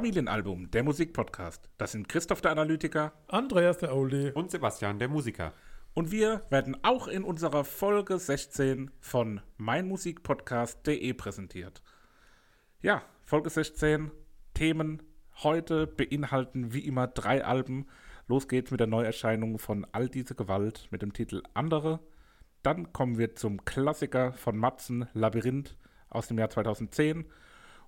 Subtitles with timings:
[0.00, 1.68] Familienalbum, der Musikpodcast.
[1.76, 4.30] Das sind Christoph der Analytiker Andreas der Oldie.
[4.32, 5.52] Und Sebastian, der Musiker.
[5.92, 11.82] und wir werden auch in unserer Folge 16 von meinmusikpodcast.de präsentiert.
[12.80, 14.10] Ja, Folge 16,
[14.54, 15.02] Themen
[15.42, 17.86] heute beinhalten wie immer drei Alben.
[18.26, 22.00] Los geht's mit der Neuerscheinung von All diese Gewalt mit dem Titel Andere.
[22.62, 25.76] Dann kommen wir zum Klassiker von Matzen, Labyrinth
[26.08, 27.26] aus dem Jahr 2010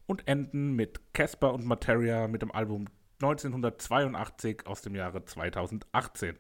[0.07, 2.87] und enden mit Casper und Materia mit dem Album
[3.23, 6.37] 1982 aus dem Jahre 2018.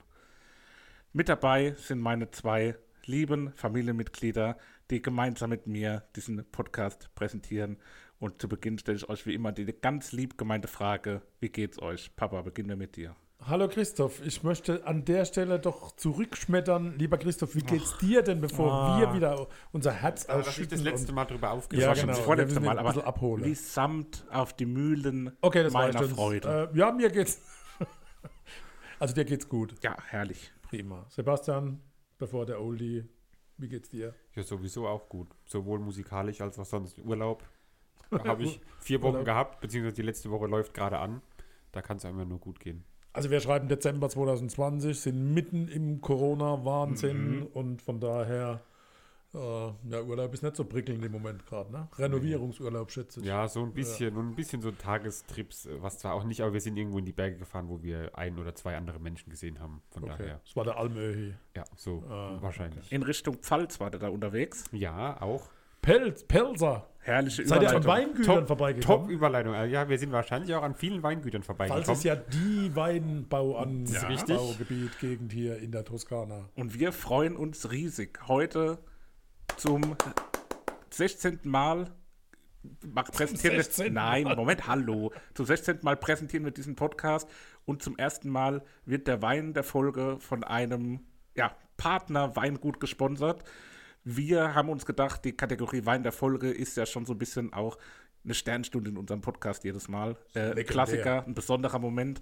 [1.12, 4.56] Mit dabei sind meine zwei lieben Familienmitglieder,
[4.90, 7.78] die gemeinsam mit mir diesen Podcast präsentieren.
[8.18, 11.80] Und zu Beginn stelle ich euch wie immer die ganz lieb gemeinte Frage: Wie geht's
[11.80, 12.14] euch?
[12.16, 13.14] Papa, beginnen wir mit dir.
[13.48, 16.96] Hallo Christoph, ich möchte an der Stelle doch zurückschmettern.
[16.96, 19.00] Lieber Christoph, wie geht's dir denn, bevor Ah.
[19.00, 20.70] wir wieder unser Herz ich ausschütten?
[20.70, 22.06] das letzte und- Mal drüber Ja, war schon genau.
[22.16, 23.44] das vorletzte Mal, aber bisschen abholen.
[23.44, 26.02] wie Samt auf die Mühlen Okay, das meiner.
[26.04, 26.70] Freude.
[26.72, 27.40] Äh, ja, mir geht's.
[29.00, 29.74] also dir geht's gut.
[29.82, 30.52] Ja, herrlich.
[30.62, 31.04] Prima.
[31.08, 31.80] Sebastian,
[32.18, 33.08] bevor der Oldie,
[33.58, 34.14] wie geht's dir?
[34.36, 35.28] Ja, sowieso auch gut.
[35.46, 37.42] Sowohl musikalisch als auch sonst Urlaub.
[38.10, 39.24] Da habe ich vier Wochen Urlaub.
[39.24, 41.22] gehabt, beziehungsweise die letzte Woche läuft gerade an.
[41.72, 42.84] Da kann es einfach nur gut gehen.
[43.12, 47.46] Also wir schreiben Dezember 2020, sind mitten im Corona-Wahnsinn Mhm.
[47.52, 48.60] und von daher,
[49.34, 51.88] äh, ja, Urlaub ist nicht so prickelnd im Moment gerade, ne?
[51.98, 53.26] Renovierungsurlaub, schätze ich.
[53.26, 56.54] Ja, so ein bisschen und ein bisschen so Tagestrips, äh, was zwar auch nicht, aber
[56.54, 59.60] wir sind irgendwo in die Berge gefahren, wo wir ein oder zwei andere Menschen gesehen
[59.60, 59.82] haben.
[59.90, 61.34] Von Okay, daher, das war der Almöhi.
[61.54, 62.90] ja, so Ah, wahrscheinlich.
[62.92, 64.64] In Richtung Pfalz war der da unterwegs.
[64.72, 65.48] Ja, auch.
[65.82, 66.88] Pelz, Pelzer.
[67.00, 68.10] Herrliche Seid ihr an Überleitung.
[68.14, 69.10] Weingütern Top vorbeigekommen?
[69.10, 69.54] Überleitung.
[69.54, 71.90] Äh, Ja, wir sind wahrscheinlich auch an vielen Weingütern vorbeigekommen.
[71.90, 74.08] ist ja die Weinbaugebiet Ja.
[75.00, 76.48] Gegend hier in der Toskana.
[76.54, 78.20] Und wir freuen uns riesig.
[78.28, 78.78] Heute
[79.56, 79.96] zum
[80.90, 81.40] 16.
[81.42, 81.90] Mal
[83.12, 83.64] präsentieren wir.
[83.64, 83.92] 16.
[83.92, 85.10] Nein, Moment, hallo.
[85.34, 85.80] Zum 16.
[85.82, 87.28] Mal präsentieren wir diesen Podcast
[87.64, 91.00] und zum ersten Mal wird der Wein der Folge von einem
[91.34, 93.42] ja, Partner Weingut gesponsert.
[94.04, 97.52] Wir haben uns gedacht, die Kategorie Wein der Folge ist ja schon so ein bisschen
[97.52, 97.78] auch
[98.24, 100.16] eine Sternstunde in unserem Podcast jedes Mal.
[100.34, 100.66] Äh, ein.
[100.66, 102.20] Klassiker, ein besonderer Moment.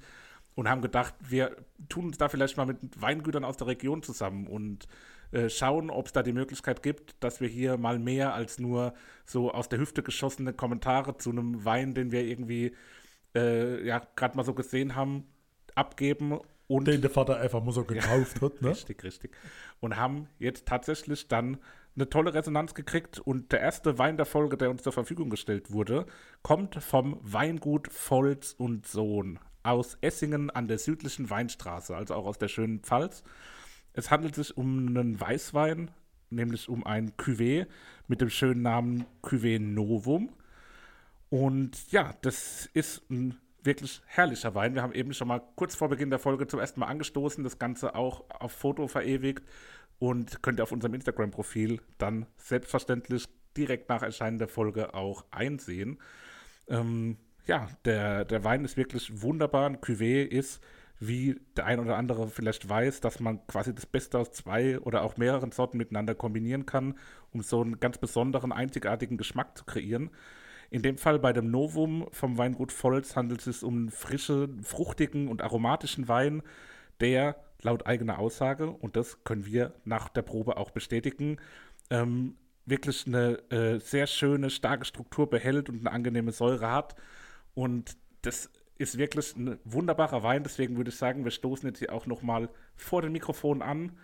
[0.57, 1.57] Und haben gedacht, wir
[1.89, 4.89] tun uns da vielleicht mal mit Weingütern aus der Region zusammen und
[5.31, 8.93] äh, schauen, ob es da die Möglichkeit gibt, dass wir hier mal mehr als nur
[9.25, 12.75] so aus der Hüfte geschossene Kommentare zu einem Wein, den wir irgendwie
[13.35, 15.25] äh, ja gerade mal so gesehen haben,
[15.77, 18.71] abgeben und Den der Vater einfach mal so gekauft hat, ne?
[18.71, 19.33] Richtig, richtig.
[19.81, 21.59] Und haben jetzt tatsächlich dann
[21.97, 23.19] eine tolle Resonanz gekriegt.
[23.19, 26.07] Und der erste Wein der Folge, der uns zur Verfügung gestellt wurde,
[26.43, 32.39] kommt vom Weingut Volz und Sohn aus Essingen an der südlichen Weinstraße, also auch aus
[32.39, 33.25] der schönen Pfalz.
[33.93, 35.91] Es handelt sich um einen Weißwein,
[36.31, 37.67] nämlich um ein Cuvée
[38.07, 40.31] mit dem schönen Namen Cuvée Novum.
[41.31, 44.75] Und ja, das ist ein wirklich herrlicher Wein.
[44.75, 47.59] Wir haben eben schon mal kurz vor Beginn der Folge zum ersten Mal angestoßen, das
[47.59, 49.45] Ganze auch auf Foto verewigt
[49.99, 55.99] und könnt ihr auf unserem Instagram-Profil dann selbstverständlich direkt nach Erscheinen der Folge auch einsehen.
[56.69, 59.67] Ähm, ja, der, der Wein ist wirklich wunderbar.
[59.67, 60.63] Ein Cuvée ist,
[61.01, 65.03] wie der ein oder andere vielleicht weiß, dass man quasi das Beste aus zwei oder
[65.03, 66.99] auch mehreren Sorten miteinander kombinieren kann,
[67.33, 70.11] um so einen ganz besonderen, einzigartigen Geschmack zu kreieren.
[70.71, 74.63] In dem Fall bei dem Novum vom Weingut Volz handelt es sich um einen frischen,
[74.63, 76.43] fruchtigen und aromatischen Wein,
[77.01, 81.39] der laut eigener Aussage, und das können wir nach der Probe auch bestätigen,
[81.91, 82.37] ähm,
[82.67, 86.95] wirklich eine äh, sehr schöne, starke Struktur behält und eine angenehme Säure hat.
[87.55, 90.45] Und das ist wirklich ein wunderbarer Wein.
[90.45, 93.99] Deswegen würde ich sagen, wir stoßen jetzt hier auch nochmal vor dem Mikrofon an.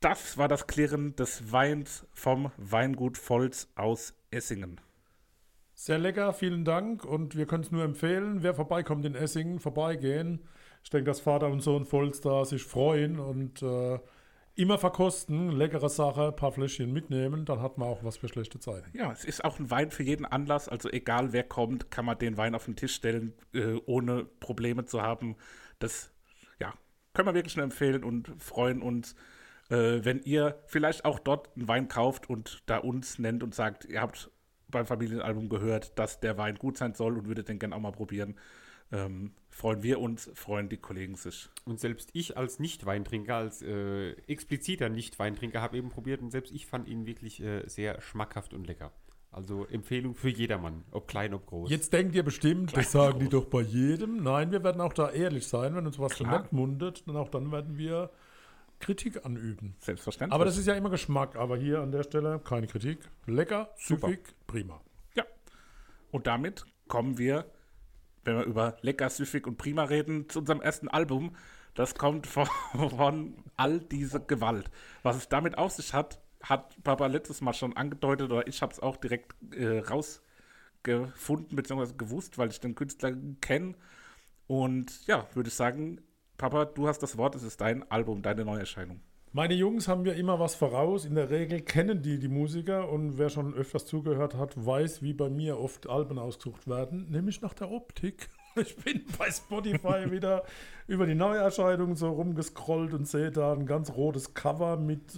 [0.00, 4.80] Das war das Klirren des Weins vom Weingut Volz aus Essingen.
[5.80, 7.06] Sehr lecker, vielen Dank.
[7.06, 10.46] Und wir können es nur empfehlen, wer vorbeikommt in Essingen, vorbeigehen.
[10.84, 13.98] Ich denke, dass Vater und Sohn Volster sich freuen und äh,
[14.56, 18.58] immer verkosten, leckere Sache, ein paar Fläschchen mitnehmen, dann hat man auch was für schlechte
[18.58, 18.94] Zeiten.
[18.94, 20.68] Ja, es ist auch ein Wein für jeden Anlass.
[20.68, 24.84] Also egal wer kommt, kann man den Wein auf den Tisch stellen, äh, ohne Probleme
[24.84, 25.34] zu haben.
[25.78, 26.10] Das
[26.58, 26.74] ja,
[27.14, 29.14] können wir wirklich nur empfehlen und freuen uns,
[29.70, 33.86] äh, wenn ihr vielleicht auch dort einen Wein kauft und da uns nennt und sagt,
[33.86, 34.30] ihr habt
[34.70, 37.92] beim Familienalbum gehört, dass der Wein gut sein soll und würdet den gerne auch mal
[37.92, 38.36] probieren.
[38.92, 41.48] Ähm, freuen wir uns, freuen die Kollegen sich.
[41.64, 46.66] Und selbst ich als Nicht-Weintrinker, als äh, expliziter Nicht-Weintrinker, habe eben probiert und selbst ich
[46.66, 48.92] fand ihn wirklich äh, sehr schmackhaft und lecker.
[49.32, 51.70] Also Empfehlung für jedermann, ob klein, ob groß.
[51.70, 54.24] Jetzt denkt ihr bestimmt, Klein das sagen die doch bei jedem.
[54.24, 56.40] Nein, wir werden auch da ehrlich sein, wenn uns was Klar.
[56.42, 58.10] nett mundet, dann auch dann werden wir
[58.80, 59.76] Kritik anüben.
[59.78, 60.34] Selbstverständlich.
[60.34, 61.36] Aber das ist ja immer Geschmack.
[61.36, 62.98] Aber hier an der Stelle keine Kritik.
[63.26, 64.08] Lecker, Super.
[64.08, 64.80] süffig, prima.
[65.14, 65.24] Ja.
[66.10, 67.46] Und damit kommen wir
[68.24, 71.36] wenn wir über Lecker, Süffig und Prima reden, zu unserem ersten Album.
[71.74, 72.46] Das kommt von,
[72.90, 74.70] von all diese Gewalt.
[75.02, 78.72] Was es damit auf sich hat, hat Papa letztes Mal schon angedeutet, oder ich habe
[78.72, 83.74] es auch direkt äh, rausgefunden, beziehungsweise gewusst, weil ich den Künstler kenne.
[84.46, 86.00] Und ja, würde ich sagen,
[86.40, 89.00] Papa, du hast das Wort, es ist dein Album, deine Neuerscheinung.
[89.34, 91.04] Meine Jungs haben ja immer was voraus.
[91.04, 95.12] In der Regel kennen die die Musiker und wer schon öfters zugehört hat, weiß, wie
[95.12, 98.30] bei mir oft Alben ausgesucht werden, nämlich nach der Optik.
[98.56, 100.42] Ich bin bei Spotify wieder
[100.88, 105.14] über die Neuerscheinungen so rumgescrollt und sehe da ein ganz rotes Cover mit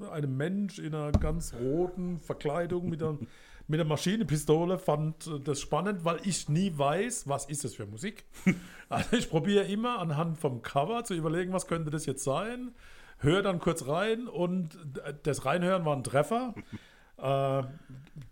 [0.00, 3.18] äh, einem Mensch in einer ganz roten Verkleidung mit einer,
[3.68, 4.78] mit einer Maschinenpistole.
[4.78, 8.24] Fand äh, das spannend, weil ich nie weiß, was ist das für Musik.
[8.88, 12.74] Also ich probiere immer anhand vom Cover zu überlegen, was könnte das jetzt sein
[13.22, 14.76] höre dann kurz rein und
[15.22, 16.54] das Reinhören war ein Treffer.
[17.18, 17.62] äh,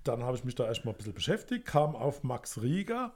[0.04, 3.14] dann habe ich mich da erstmal ein bisschen beschäftigt, kam auf Max Rieger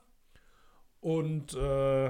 [1.00, 2.06] und äh,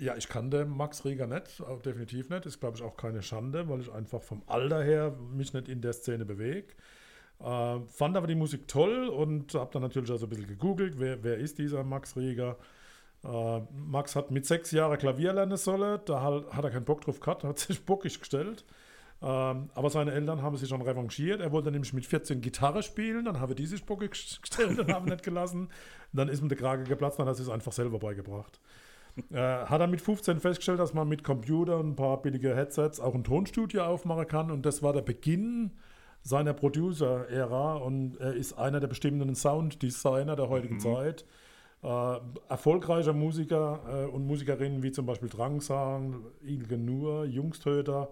[0.00, 2.46] ja, ich kannte Max Rieger nicht, auch definitiv nicht.
[2.46, 5.80] Ist, glaube ich, auch keine Schande, weil ich einfach vom Alter her mich nicht in
[5.80, 6.74] der Szene bewege.
[7.40, 11.22] Äh, fand aber die Musik toll und habe dann natürlich also ein bisschen gegoogelt, wer,
[11.22, 12.56] wer ist dieser Max Rieger.
[13.24, 17.20] Äh, Max hat mit sechs Jahren Klavier lernen sollen, da hat, er keinen Bock drauf
[17.20, 18.64] gehabt, hat sich bockig gestellt.
[19.20, 21.40] Ähm, aber seine Eltern haben sich schon revanchiert.
[21.40, 24.10] Er wollte nämlich mit 14 Gitarre spielen, dann habe die sich bockig
[24.42, 25.68] gestellt und haben nicht gelassen.
[26.12, 28.60] Dann ist ihm der Krage geplatzt, dann hat er es einfach selber beigebracht.
[29.30, 33.00] Äh, hat er mit 15 festgestellt, dass man mit Computer und ein paar billige Headsets
[33.00, 35.72] auch ein Tonstudio aufmachen kann und das war der Beginn
[36.22, 40.80] seiner Producer-Ära und er ist einer der bestimmenden Sounddesigner der heutigen mhm.
[40.80, 41.24] Zeit.
[41.82, 42.18] Äh,
[42.48, 48.10] erfolgreicher Musiker äh, und Musikerinnen wie zum Beispiel Drangsang, Ilge Nur, Jungstöter,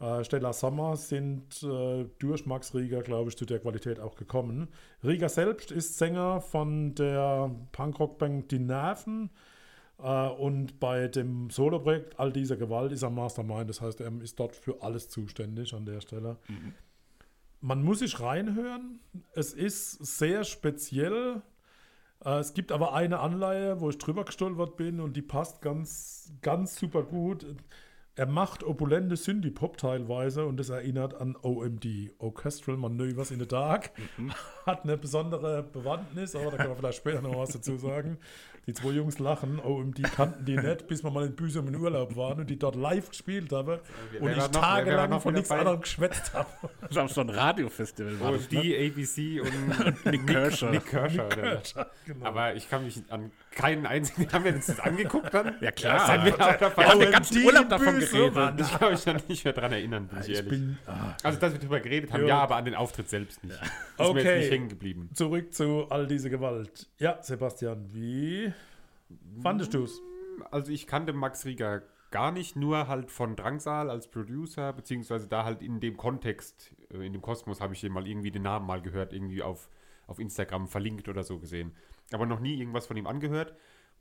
[0.00, 4.68] äh, Stella Sommer sind äh, durch Max Rieger, glaube ich, zu der Qualität auch gekommen.
[5.02, 9.30] Rieger selbst ist Sänger von der Punkrock-Band Die Nerven.
[9.98, 14.38] Uh, und bei dem Soloprojekt All dieser Gewalt ist er Mastermind, das heißt, er ist
[14.38, 16.36] dort für alles zuständig an der Stelle.
[16.48, 16.74] Mhm.
[17.66, 19.00] Man muss sich reinhören.
[19.32, 21.42] Es ist sehr speziell.
[22.24, 26.32] Äh, es gibt aber eine Anleihe, wo ich drüber gestolpert bin und die passt ganz,
[26.42, 27.44] ganz super gut.
[28.14, 33.90] Er macht opulente Synthie-Pop teilweise und das erinnert an OMD, Orchestral Maneuvers in the Dark.
[34.16, 34.30] Mhm.
[34.64, 38.18] Hat eine besondere Bewandtnis, aber da kann man vielleicht später noch was dazu sagen.
[38.66, 42.16] Die zwei Jungs lachen, OMD kannten die nicht, bis wir mal in Büsum in Urlaub
[42.16, 43.80] waren und die dort live gespielt haben wir
[44.20, 46.48] und ich noch, tagelang von nichts anderem geschwätzt habe.
[46.80, 48.34] Das war so ein Radiofestival.
[48.34, 48.90] OMD, ne?
[48.90, 50.70] ABC und Nick Kershaw.
[50.70, 52.26] Nick Kershaw, Kershaw genau.
[52.26, 55.56] Aber ich kann mich an keinen einzigen, haben wir uns das angeguckt dann?
[55.60, 56.16] Ja klar.
[56.16, 58.60] Ja, wir, wir haben den ganzen Urlaub davon geredet.
[58.60, 60.50] Ich kann mich da nicht mehr dran erinnern, bin ich, ich ehrlich.
[60.50, 63.42] Bin, ah, also, dass wir darüber geredet haben, ja, ja aber an den Auftritt selbst
[63.42, 63.58] nicht.
[63.58, 63.64] Ja.
[63.64, 64.12] Ist okay.
[64.12, 65.10] mir jetzt nicht hängen geblieben.
[65.14, 66.86] Zurück zu all diese Gewalt.
[66.98, 68.52] Ja, Sebastian, wie
[69.42, 70.00] fandest du es?
[70.50, 75.44] Also, ich kannte Max Rieger gar nicht, nur halt von Drangsal als Producer, beziehungsweise da
[75.44, 78.66] halt in dem Kontext, äh, in dem Kosmos habe ich den mal irgendwie den Namen
[78.66, 79.68] mal gehört, irgendwie auf,
[80.06, 81.72] auf Instagram verlinkt oder so gesehen.
[82.12, 83.54] Aber noch nie irgendwas von ihm angehört.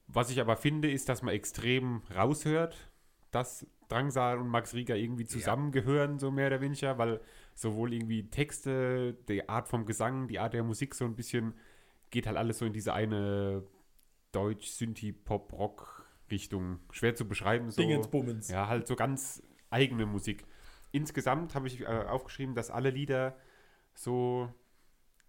[0.07, 2.89] Was ich aber finde, ist, dass man extrem raushört,
[3.31, 6.19] dass Drangsal und Max Rieger irgendwie zusammengehören, ja.
[6.19, 7.21] so mehr oder weniger, weil
[7.55, 11.55] sowohl irgendwie Texte, die Art vom Gesang, die Art der Musik so ein bisschen
[12.11, 13.63] geht halt alles so in diese eine
[14.31, 16.79] Deutsch, Synthi, Pop, Rock Richtung.
[16.91, 17.69] Schwer zu beschreiben.
[17.71, 18.49] So, Dingensbummens.
[18.49, 20.45] Ja, halt so ganz eigene Musik.
[20.91, 23.35] Insgesamt habe ich äh, aufgeschrieben, dass alle Lieder
[23.93, 24.49] so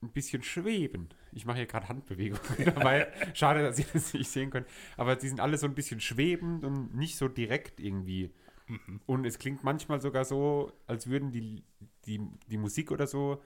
[0.02, 1.08] ein bisschen schweben.
[1.32, 3.12] Ich mache hier gerade Handbewegungen dabei.
[3.34, 4.66] Schade, dass ihr das nicht sehen könnt.
[4.96, 8.32] Aber sie sind alle so ein bisschen schwebend und nicht so direkt irgendwie.
[8.68, 9.00] Mhm.
[9.06, 11.64] Und es klingt manchmal sogar so, als würden die,
[12.04, 13.42] die, die Musik oder so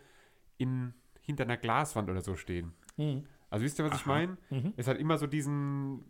[0.59, 2.73] in, hinter einer Glaswand oder so stehen.
[2.97, 3.25] Mhm.
[3.49, 4.01] Also wisst ihr, was Aha.
[4.01, 4.39] ich meine?
[4.51, 4.75] Mhm.
[4.77, 6.05] Es hat immer so diesen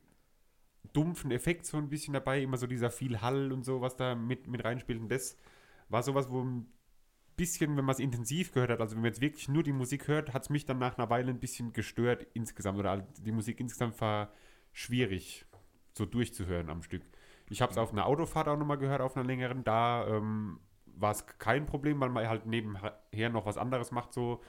[0.92, 4.14] dumpfen Effekt so ein bisschen dabei, immer so dieser viel Hall und so, was da
[4.14, 5.00] mit, mit reinspielt.
[5.00, 5.36] Und das
[5.88, 6.46] war sowas, wo
[7.40, 10.08] bisschen, wenn man es intensiv gehört hat, also wenn man jetzt wirklich nur die Musik
[10.08, 13.60] hört, hat es mich dann nach einer Weile ein bisschen gestört insgesamt oder die Musik
[13.60, 14.30] insgesamt war
[14.74, 15.46] schwierig
[15.96, 17.02] so durchzuhören am Stück.
[17.48, 19.64] Ich habe es auf einer Autofahrt auch nochmal gehört, auf einer längeren.
[19.64, 24.42] Da ähm, war es kein Problem, weil man halt nebenher noch was anderes macht so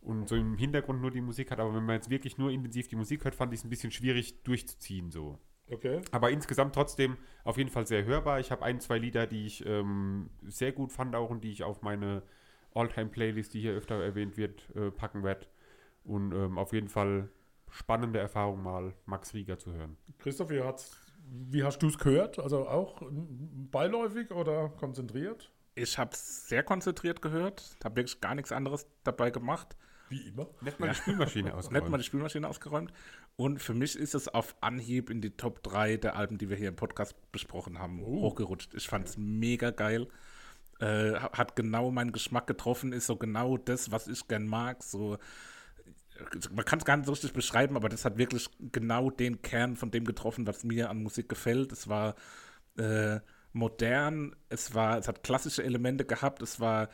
[0.00, 1.60] und so im Hintergrund nur die Musik hat.
[1.60, 3.90] Aber wenn man jetzt wirklich nur intensiv die Musik hört, fand ich es ein bisschen
[3.90, 5.38] schwierig durchzuziehen so.
[5.70, 6.00] Okay.
[6.10, 8.40] Aber insgesamt trotzdem auf jeden Fall sehr hörbar.
[8.40, 11.62] Ich habe ein, zwei Lieder, die ich ähm, sehr gut fand auch und die ich
[11.62, 12.22] auf meine
[12.74, 15.46] All-Time-Playlist, die hier öfter erwähnt wird, äh, packen werde.
[16.04, 17.28] Und ähm, auf jeden Fall
[17.70, 19.96] spannende Erfahrung mal, Max Rieger zu hören.
[20.18, 20.60] Christoph, wie,
[21.50, 22.38] wie hast du es gehört?
[22.38, 23.02] Also auch
[23.70, 25.52] beiläufig oder konzentriert?
[25.76, 29.76] Ich habe es sehr konzentriert gehört, habe wirklich gar nichts anderes dabei gemacht.
[30.10, 30.48] Wie immer.
[30.60, 31.98] Nicht mal die Spülmaschine Nicht mal ausgeräumt.
[32.00, 32.92] die Spülmaschine ausgeräumt.
[33.36, 36.56] Und für mich ist es auf Anhieb in die Top 3 der Alben, die wir
[36.56, 38.22] hier im Podcast besprochen haben, Oh.
[38.22, 38.74] hochgerutscht.
[38.74, 40.08] Ich fand es mega geil.
[40.80, 44.82] Äh, hat genau meinen Geschmack getroffen, ist so genau das, was ich gern mag.
[44.82, 45.16] So,
[46.54, 49.76] man kann es gar nicht so richtig beschreiben, aber das hat wirklich genau den Kern
[49.76, 51.72] von dem getroffen, was mir an Musik gefällt.
[51.72, 52.14] Es war
[52.78, 53.20] äh,
[53.52, 56.88] modern, es war, es hat klassische Elemente gehabt, es war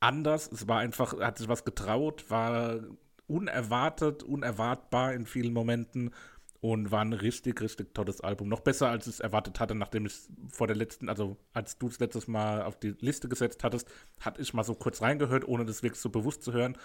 [0.00, 2.80] anders, es war einfach, hat sich was getraut, war
[3.26, 6.12] unerwartet, unerwartbar in vielen Momenten
[6.60, 8.48] und war ein richtig, richtig tolles Album.
[8.48, 11.78] Noch besser, als ich es erwartet hatte, nachdem ich es vor der letzten, also als
[11.78, 13.88] du es letztes Mal auf die Liste gesetzt hattest,
[14.20, 16.76] hatte ich mal so kurz reingehört, ohne das wirklich so bewusst zu hören.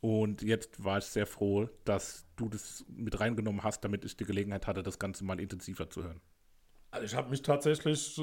[0.00, 4.24] Und jetzt war ich sehr froh, dass du das mit reingenommen hast, damit ich die
[4.24, 6.20] Gelegenheit hatte, das Ganze mal intensiver zu hören.
[6.92, 8.22] Also ich habe mich tatsächlich äh,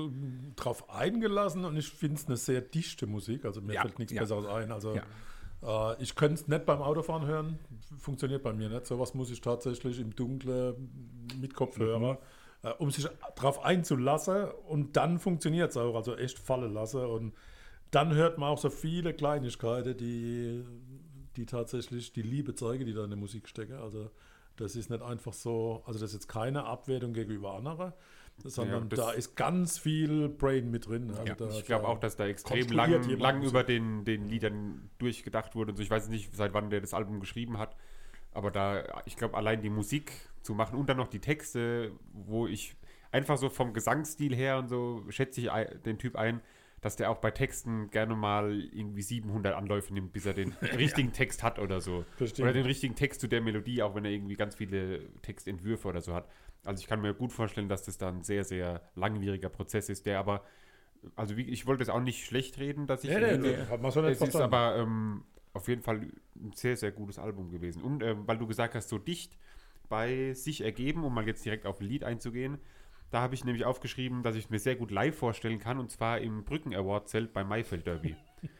[0.56, 3.44] drauf eingelassen und ich finde es eine sehr dichte Musik.
[3.44, 4.22] Also mir Ja, fällt nichts ja.
[4.22, 4.72] Besseres ein.
[4.72, 4.96] Also
[5.64, 5.92] Ja.
[5.94, 7.60] äh, ich könnte es nicht beim Autofahren hören.
[7.98, 8.86] Funktioniert bei mir nicht.
[8.86, 12.18] Sowas muss ich tatsächlich im Dunkeln mit Kopfhörer, Mhm.
[12.70, 14.46] äh, um sich drauf einzulassen.
[14.68, 15.96] Und dann funktioniert es auch.
[15.96, 17.04] Also echt fallen lassen.
[17.04, 17.34] Und
[17.90, 20.64] dann hört man auch so viele Kleinigkeiten, die,
[21.38, 23.78] die tatsächlich die Liebe zeigen, die da in der Musik stecken.
[23.80, 24.12] Also
[24.58, 27.94] das ist nicht einfach so, also das ist jetzt keine Abwertung gegenüber anderen,
[28.46, 31.10] sondern das- da ist ganz viel Brain mit drin.
[31.10, 34.90] Also Ja, da, Ich glaube auch, dass da extrem lang, lang über den, den Liedern
[35.00, 35.84] durchgedacht wurde und so.
[35.84, 37.76] Ich weiß nicht, seit wann der das Album geschrieben hat,
[38.32, 42.48] aber da, ich glaube, allein die Musik zu machen und dann noch die Texte, wo
[42.48, 42.76] ich
[43.12, 45.50] einfach so vom Gesangsstil her und so schätze ich
[45.86, 46.42] den Typ ein,
[46.82, 51.12] dass der auch bei Texten gerne mal irgendwie 700 Anläufe nimmt, bis er den richtigen
[51.12, 52.06] Text hat oder so.
[52.16, 52.46] Verstehe.
[52.46, 56.00] Oder den richtigen Text zu der Melodie, auch wenn er irgendwie ganz viele Textentwürfe oder
[56.02, 56.30] so hat.
[56.64, 60.06] Also ich kann mir gut vorstellen, dass das dann ein sehr, sehr langwieriger Prozess ist,
[60.06, 60.44] der aber,
[61.16, 63.82] also wie, ich wollte es auch nicht schlecht reden, dass ich, Nee, nee, nee, hat
[63.82, 64.54] man so nicht es ist verstanden.
[64.54, 65.24] aber ähm,
[65.54, 66.02] auf jeden Fall
[66.36, 67.82] ein sehr, sehr gutes Album gewesen.
[67.82, 69.38] Und ähm, weil du gesagt hast, so dicht
[69.88, 72.60] bei sich ergeben, um mal jetzt direkt auf ein Lied einzugehen,
[73.12, 75.90] da habe ich nämlich aufgeschrieben, dass ich es mir sehr gut live vorstellen kann, und
[75.90, 78.16] zwar im Brücken Award Zelt beim Maifeld Derby.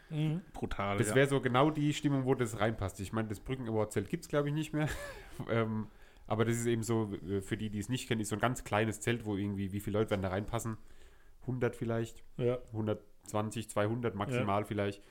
[0.54, 0.98] Brutal.
[0.98, 1.16] Das ja.
[1.16, 3.00] wäre so genau die Stimmung, wo das reinpasst.
[3.00, 4.90] Ich meine, das Brücken Award Zelt gibt es, glaube ich, nicht mehr.
[5.50, 5.88] ähm,
[6.30, 8.64] aber das ist eben so, für die, die es nicht kennen, ist so ein ganz
[8.64, 10.78] kleines Zelt, wo irgendwie, wie viele Leute werden da reinpassen?
[11.42, 12.60] 100 vielleicht, ja.
[12.72, 15.04] 120, 200 maximal vielleicht.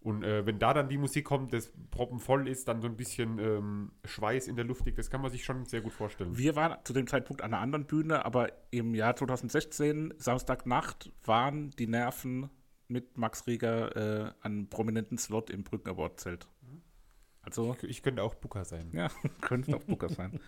[0.00, 3.38] Und äh, wenn da dann die Musik kommt, das proppenvoll ist, dann so ein bisschen
[3.38, 6.36] ähm, Schweiß in der Luft liegt, das kann man sich schon sehr gut vorstellen.
[6.36, 11.70] Wir waren zu dem Zeitpunkt an einer anderen Bühne, aber im Jahr 2016, Samstagnacht, waren
[11.70, 12.50] die Nerven
[12.86, 16.46] mit Max Rieger äh, an einem prominenten Slot im Brücken Award Zelt.
[17.48, 18.90] Also, Ich, ich könnte auch Booker sein.
[18.92, 20.40] ja, könnte auch Booker sein.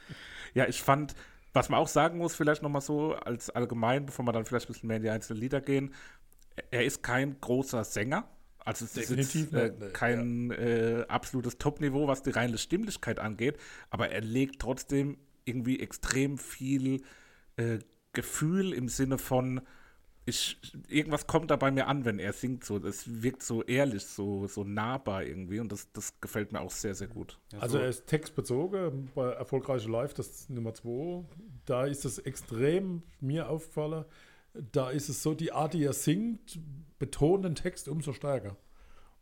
[0.55, 1.15] Ja, ich fand,
[1.53, 4.73] was man auch sagen muss, vielleicht nochmal so als allgemein, bevor wir dann vielleicht ein
[4.73, 5.95] bisschen mehr in die einzelnen Lieder gehen,
[6.71, 8.29] er ist kein großer Sänger.
[8.59, 13.59] Also es ist Definitiv jetzt, äh, kein äh, absolutes Top-Niveau, was die reine Stimmlichkeit angeht,
[13.89, 17.03] aber er legt trotzdem irgendwie extrem viel
[17.57, 17.79] äh,
[18.13, 19.63] Gefühl im Sinne von,
[20.31, 20.57] ich,
[20.89, 22.65] irgendwas kommt da bei mir an, wenn er singt.
[22.65, 26.71] So, es wirkt so ehrlich, so, so nahbar irgendwie und das, das gefällt mir auch
[26.71, 27.39] sehr, sehr gut.
[27.53, 31.25] Ja, Also so- er ist textbezogen bei Erfolgreiche Live, das ist Nummer 2.
[31.67, 34.05] Da ist es extrem mir aufgefallen.
[34.73, 36.59] Da ist es so, die Art, die er singt,
[36.99, 38.57] betont den Text umso stärker.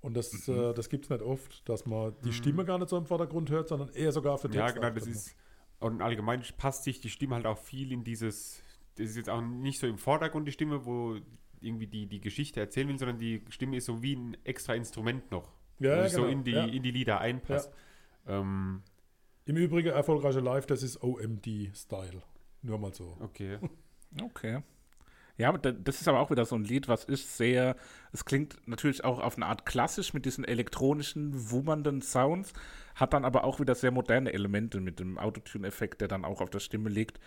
[0.01, 2.97] Und das, äh, das gibt es nicht oft, dass man die Stimme gar nicht so
[2.97, 4.57] im Vordergrund hört, sondern eher sogar für Text.
[4.59, 5.35] Ja, genau, das ist.
[5.81, 8.63] Und allgemein passt sich die Stimme halt auch viel in dieses.
[8.99, 11.17] Das ist jetzt auch nicht so im Vordergrund die Stimme, wo
[11.61, 15.31] irgendwie die, die Geschichte erzählen will, sondern die Stimme ist so wie ein extra Instrument
[15.31, 15.53] noch.
[15.79, 16.65] Ja, wo ja, sich so genau, in die, ja.
[16.65, 17.73] in die Lieder einpasst.
[18.27, 18.83] Ähm,
[19.45, 22.23] Im Übrigen, Erfolgreiche Live, das ist OMD-Style.
[22.63, 23.17] Nur mal so.
[23.21, 23.59] okay.
[24.23, 24.63] Okay.
[25.37, 27.77] Ja, das ist aber auch wieder so ein Lied, was ich sehr,
[28.11, 32.55] es klingt natürlich auch auf eine Art klassisch mit diesen elektronischen, wummernden Sounds,
[32.97, 36.51] hat dann aber auch wieder sehr moderne Elemente mit dem Autotune-Effekt, der dann auch auf
[36.51, 37.21] der Stimme liegt.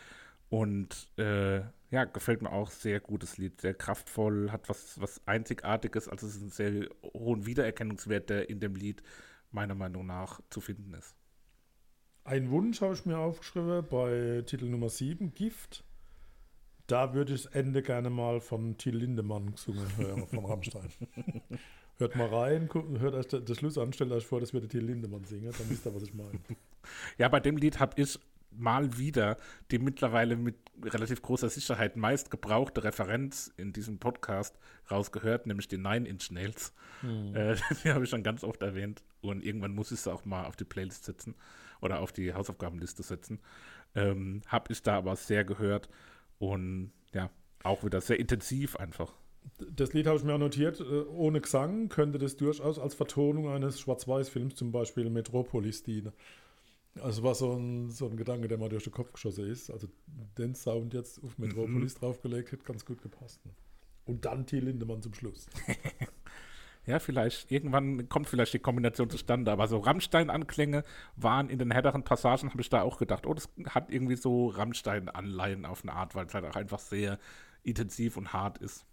[0.51, 6.09] Und äh, ja, gefällt mir auch sehr gutes Lied, sehr kraftvoll, hat was, was Einzigartiges,
[6.09, 9.01] also es ist ein sehr hohen Wiedererkennungswert, der in dem Lied
[9.51, 11.15] meiner Meinung nach zu finden ist.
[12.25, 15.85] Ein Wunsch habe ich mir aufgeschrieben bei Titel Nummer 7, Gift.
[16.85, 20.89] Da würde ich das Ende gerne mal von Till Lindemann gesungen hören, von Rammstein.
[21.97, 25.23] hört mal rein, hört euch den Schluss an, stellt euch vor, das würde Till Lindemann
[25.23, 26.41] singen, dann wisst ihr, was ich meine.
[27.17, 28.19] Ja, bei dem Lied habe ich
[28.51, 29.37] mal wieder
[29.71, 34.57] die mittlerweile mit relativ großer Sicherheit meist gebrauchte Referenz in diesem Podcast
[34.89, 36.73] rausgehört, nämlich die Nine Inch Nails.
[37.03, 40.45] Äh, die habe ich schon ganz oft erwähnt und irgendwann muss ich sie auch mal
[40.45, 41.35] auf die Playlist setzen
[41.81, 43.39] oder auf die Hausaufgabenliste setzen.
[43.95, 45.89] Ähm, habe ich da aber sehr gehört
[46.39, 47.29] und ja,
[47.63, 49.13] auch wieder sehr intensiv einfach.
[49.75, 50.79] Das Lied habe ich mir auch notiert.
[50.79, 56.13] äh, Ohne Gesang könnte das durchaus als Vertonung eines Schwarz-Weiß-Films, zum Beispiel Metropolis, dienen.
[56.99, 59.69] Also war so ein, so ein Gedanke, der mal durch den Kopf geschossen ist.
[59.69, 59.87] Also
[60.37, 63.39] den Sound jetzt auf Metropolis draufgelegt, hätte ganz gut gepasst.
[64.05, 65.47] Und dann Till Lindemann zum Schluss.
[66.87, 70.83] Ja, vielleicht, irgendwann kommt vielleicht die Kombination zustande, aber so Rammstein-Anklänge
[71.15, 74.47] waren in den härteren Passagen, habe ich da auch gedacht, oh, das hat irgendwie so
[74.47, 77.19] Rammstein-Anleihen auf eine Art, weil es halt auch einfach sehr
[77.61, 78.85] intensiv und hart ist.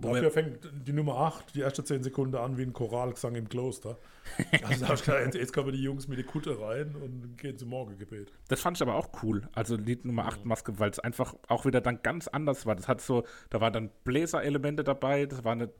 [0.00, 3.48] Dafür wir- fängt die Nummer 8, die erste 10 Sekunden an wie ein Choralgesang im
[3.48, 3.98] Kloster.
[4.64, 7.58] Also da ich gedacht, jetzt, jetzt kommen die Jungs mit der Kutte rein und gehen
[7.58, 8.32] zum Morgengebet.
[8.48, 9.48] Das fand ich aber auch cool.
[9.52, 12.74] Also Lied Nummer 8 Maske, weil es einfach auch wieder dann ganz anders war.
[12.74, 15.70] Das hat so, da waren dann Bläserelemente dabei, das war eine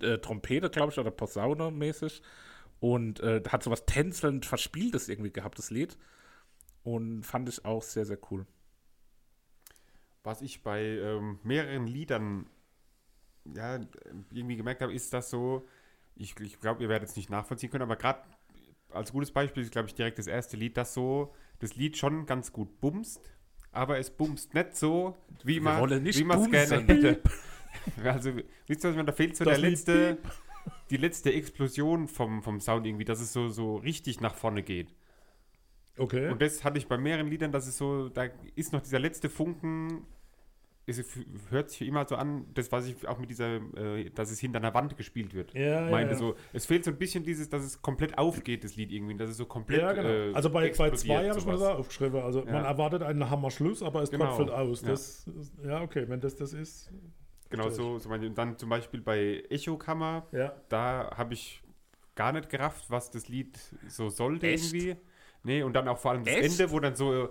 [0.00, 2.22] äh, Trompete, glaube ich, oder Posaune mäßig.
[2.80, 5.96] Und äh, hat so was tänzelnd Verspieltes irgendwie gehabt, das Lied.
[6.82, 8.44] Und fand ich auch sehr, sehr cool.
[10.24, 12.46] Was ich bei ähm, mehreren Liedern
[13.44, 13.80] ja,
[14.30, 15.66] irgendwie gemerkt habe, ist das so,
[16.14, 18.22] ich, ich glaube, ihr werdet es nicht nachvollziehen können, aber gerade
[18.90, 22.26] als gutes Beispiel ist, glaube ich, direkt das erste Lied, das so, das Lied schon
[22.26, 23.20] ganz gut bumst,
[23.72, 25.60] aber es bumst nicht so, wie
[26.18, 27.20] wie man es gerne hätte.
[28.04, 28.32] Also,
[28.66, 29.34] wisst ihr, was man da fehlt?
[29.34, 30.18] So Das der letzte,
[30.90, 34.94] die letzte Explosion vom, vom Sound irgendwie, dass es so, so richtig nach vorne geht.
[35.96, 36.28] Okay.
[36.28, 39.28] Und das hatte ich bei mehreren Liedern, dass es so, da ist noch dieser letzte
[39.28, 40.06] Funken,
[40.86, 41.02] es
[41.50, 44.58] hört sich immer so an, das, was ich auch mit dieser, äh, dass es hinter
[44.58, 45.54] einer Wand gespielt wird.
[45.54, 46.18] ja, meinte ja.
[46.18, 49.30] so, es fehlt so ein bisschen dieses, dass es komplett aufgeht, das Lied irgendwie, dass
[49.30, 49.80] es so komplett.
[49.80, 50.08] Ja, genau.
[50.08, 52.20] äh, also bei, bei zwei habe ich mir das aufgeschrieben.
[52.20, 52.62] Also man Ja.
[52.64, 54.26] erwartet einen Hammerschluss, aber es Genau.
[54.26, 54.82] tröpfelt aus.
[54.82, 54.88] Ja.
[54.88, 55.30] Das,
[55.64, 56.90] ja, okay, wenn das das ist.
[57.48, 60.54] Genau so, so meine, und dann zum Beispiel bei Echokammer, Ja.
[60.68, 61.62] da habe ich
[62.14, 64.72] gar nicht gerafft, was das Lied so sollte Echt?
[64.72, 64.96] irgendwie.
[65.44, 66.60] Nee, und dann auch vor allem das Echt?
[66.60, 67.28] Ende, wo dann so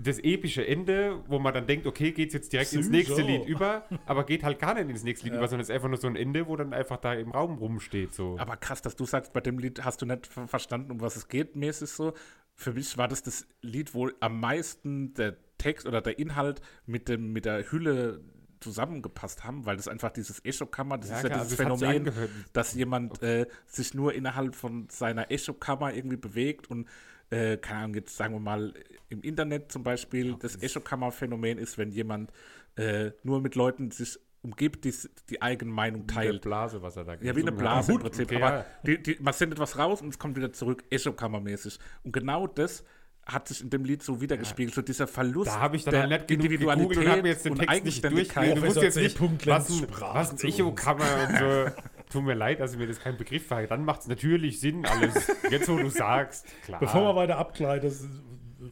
[0.00, 3.14] das epische Ende, wo man dann denkt, okay, geht jetzt direkt ins Psycho.
[3.16, 5.38] nächste Lied über, aber geht halt gar nicht ins nächste Lied Ja.
[5.40, 7.58] über, sondern es ist einfach nur so ein Ende, wo dann einfach da im Raum
[7.58, 8.14] rumsteht.
[8.14, 8.36] So.
[8.38, 11.16] Aber krass, dass du sagst, bei dem Lied hast du nicht ver- verstanden, um was
[11.16, 12.12] es geht, mäßig so.
[12.54, 17.08] Für mich war das das Lied, wo am meisten der Text oder der Inhalt mit,
[17.08, 18.20] dem, mit der Hülle
[18.60, 21.78] zusammengepasst haben, weil das einfach dieses Echokammer, das ist ja klar, dieses also es hat
[21.78, 26.88] sich Phänomen, dass jemand äh, sich nur innerhalb von seiner Echokammer irgendwie bewegt und
[27.30, 28.74] äh, keine Ahnung, jetzt sagen wir mal
[29.08, 32.32] im Internet zum Beispiel, das Echokammer-Phänomen ist, wenn jemand
[32.76, 34.94] äh, nur mit Leuten sich umgibt, die
[35.30, 36.42] die eigene Meinung Eine teilt.
[36.42, 37.98] Blase, was er da Ja, wie eine Blase im.
[37.98, 38.26] Prinzip.
[38.30, 38.66] Okay, aber ja.
[38.86, 41.78] die, die, man sendet was raus und es kommt wieder zurück, Echokammermäßig.
[42.04, 42.84] Und genau das
[43.26, 46.06] hat sich in dem Lied so wiedergespiegelt, so dieser Verlust Da habe ich dann der
[46.06, 48.56] nicht genug Individualität und habe mir jetzt den und Text nicht Eigenständigkeit.
[48.56, 50.44] Du musst jetzt nicht, was was.
[50.44, 51.66] Echokammer und so.
[52.10, 53.66] Tut mir leid, dass mir das kein Begriff war.
[53.66, 55.30] Dann macht es natürlich Sinn alles.
[55.50, 56.80] Jetzt, wo du sagst, klar.
[56.80, 57.90] Bevor wir weiter abgleiten,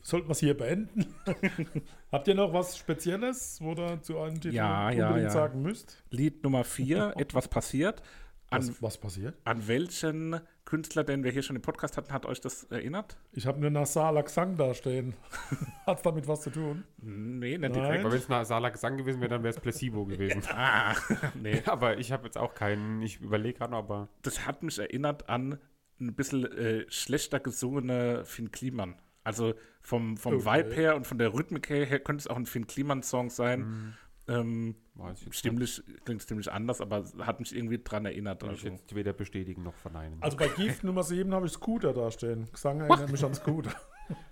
[0.03, 1.15] sollten wir es hier beenden.
[2.13, 5.39] Habt ihr noch was Spezielles, wo ihr zu einem Titel Ja, ja, unbedingt ja.
[5.39, 6.03] sagen müsst?
[6.11, 8.03] Lied Nummer 4, etwas passiert.
[8.51, 9.35] An, Was, was passiert?
[9.45, 13.17] an welchen Künstler, den wir hier schon im Podcast hatten, hat euch das erinnert?
[13.33, 15.15] Ich habe nur Nasala Gesang da stehen.
[15.87, 16.85] Hat es damit was zu tun?
[16.99, 17.73] Nee, nicht Nein.
[17.73, 18.01] direkt.
[18.05, 20.43] Aber wenn es nach Sala Gesang gewesen wäre, dann wäre es Placebo gewesen.
[20.51, 20.95] Ah,
[21.35, 21.63] nee.
[21.67, 25.59] aber ich habe jetzt auch keinen, ich überlege gerade aber das hat mich erinnert an
[26.01, 28.97] ein bisschen äh, schlechter gesungene Finn Kliman.
[29.25, 30.65] Also vom, vom Okay.
[30.65, 33.95] Vibe her und von der Rhythmik her, her könnte es auch ein Finn Kliman-Song sein.
[34.29, 34.75] Ähm,
[35.15, 38.41] ich stimmlich, klingt ziemlich anders, aber hat mich irgendwie dran erinnert.
[38.41, 38.69] Kann ich Also.
[38.77, 40.21] jetzt weder bestätigen noch verneinen.
[40.21, 42.49] Also bei Gift Nummer 7 habe ich Scooter da stehen.
[42.51, 43.73] Gesang erinnert mich an Scooter.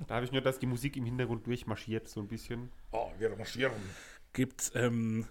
[0.06, 2.70] Da habe ich nur, dass die Musik im Hintergrund durchmarschiert, so ein bisschen.
[2.92, 3.74] Oh, wir marschieren.
[4.32, 5.26] Gibt's, ähm,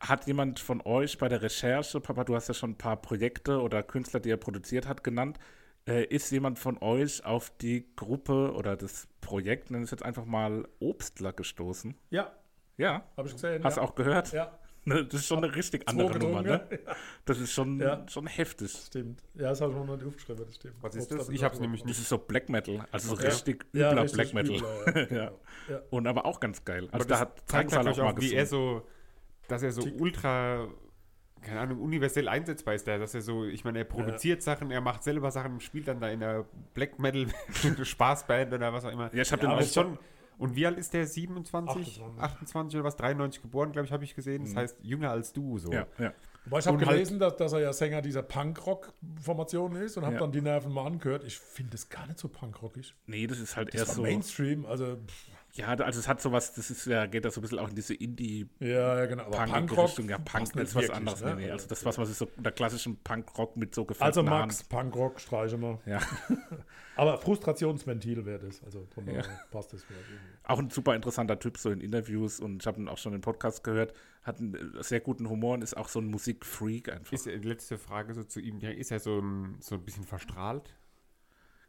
[0.00, 3.60] hat jemand von euch bei der Recherche, Papa, du hast ja schon ein paar Projekte
[3.60, 5.38] oder Künstler, die er produziert hat, genannt.
[5.86, 10.02] Äh, ist jemand von euch auf die Gruppe oder das Projekt, nenne ich es jetzt
[10.02, 11.94] einfach mal Obstler gestoßen?
[12.10, 12.32] Ja,
[12.78, 13.64] Ja, habe ich gesehen.
[13.64, 13.86] hast du ja.
[13.86, 14.32] auch gehört?
[14.32, 14.58] Ja,
[14.88, 16.78] Ne, Das ist schon eine richtig Zwei andere Nummer, getrunken, ne?
[17.24, 18.06] Das ist schon, Ja.
[18.08, 18.70] schon heftig.
[18.86, 19.20] stimmt.
[19.34, 20.74] Ja, das habe ich mir noch nicht aufgeschrieben, das stimmt.
[20.80, 21.26] Was ist das?
[21.26, 21.98] da Ich habe es nämlich Das nicht.
[21.98, 23.26] ist so Black Metal, also so Okay.
[23.26, 24.56] richtig Ja, übler richtig Black Metal.
[24.56, 25.04] übler, ja, ja.
[25.06, 25.40] genau.
[25.68, 25.80] Ja.
[25.90, 26.84] Und aber auch ganz geil.
[26.84, 28.86] Aber Also das da hat zeigt halt auch mal auch, wie er so,
[29.48, 30.00] dass er so Tick.
[30.00, 30.68] ultra,
[31.42, 32.86] keine Ahnung, universell einsetzbar ist.
[32.86, 35.98] Der, dass er so, ich meine, er produziert Sachen, er macht selber Sachen, spielt dann
[35.98, 37.26] da in der Black Metal
[37.84, 39.12] Spaßband oder was auch immer.
[39.12, 39.98] Ja, ich habe Ja, den aber auch schon.
[40.38, 41.06] Und wie alt ist der?
[41.06, 42.02] 27?
[42.02, 42.22] 28.
[42.22, 42.96] 28, oder was?
[42.96, 44.44] 93 geboren, glaube ich, habe ich gesehen.
[44.44, 45.58] Das heißt, jünger als du.
[45.58, 45.72] So.
[45.72, 46.12] Ja, ja.
[46.44, 50.14] Wobei ich habe halt- gelesen, dass, dass er ja Sänger dieser Punkrock-Formation ist und habe
[50.14, 50.20] Ja.
[50.20, 51.24] dann die Nerven mal angehört.
[51.24, 52.94] Ich finde das gar nicht so punkrockig.
[53.06, 54.02] Nee, das ist halt Das eher war so.
[54.02, 57.42] Mainstream, also pff, Ja, also es hat sowas, das ist ja, geht das so ein
[57.42, 59.24] bisschen auch in diese indie Ja, ja, genau.
[59.24, 60.08] Aber punk Punkrock Richtung.
[60.08, 61.22] Ja, Punk ist was anderes.
[61.22, 61.34] ne?
[61.36, 61.50] Nee.
[61.50, 64.64] Also das, was man sich so unter klassischem Punkrock mit so Also gefaltener Max.
[64.64, 65.80] Punkrock streichen wir.
[65.86, 66.00] Ja.
[66.96, 68.62] Aber Frustrationsventil wäre das.
[68.64, 69.22] Also von Ja.
[69.50, 70.34] passt das vielleicht irgendwie.
[70.44, 73.20] Auch ein super interessanter Typ, so in Interviews und ich habe ihn auch schon im
[73.20, 77.12] Podcast gehört, hat einen äh, sehr guten Humor und ist auch so ein Musikfreak einfach.
[77.12, 80.04] Ist, äh, letzte Frage so zu ihm, ja, ist er so ein, so ein bisschen
[80.04, 80.74] verstrahlt?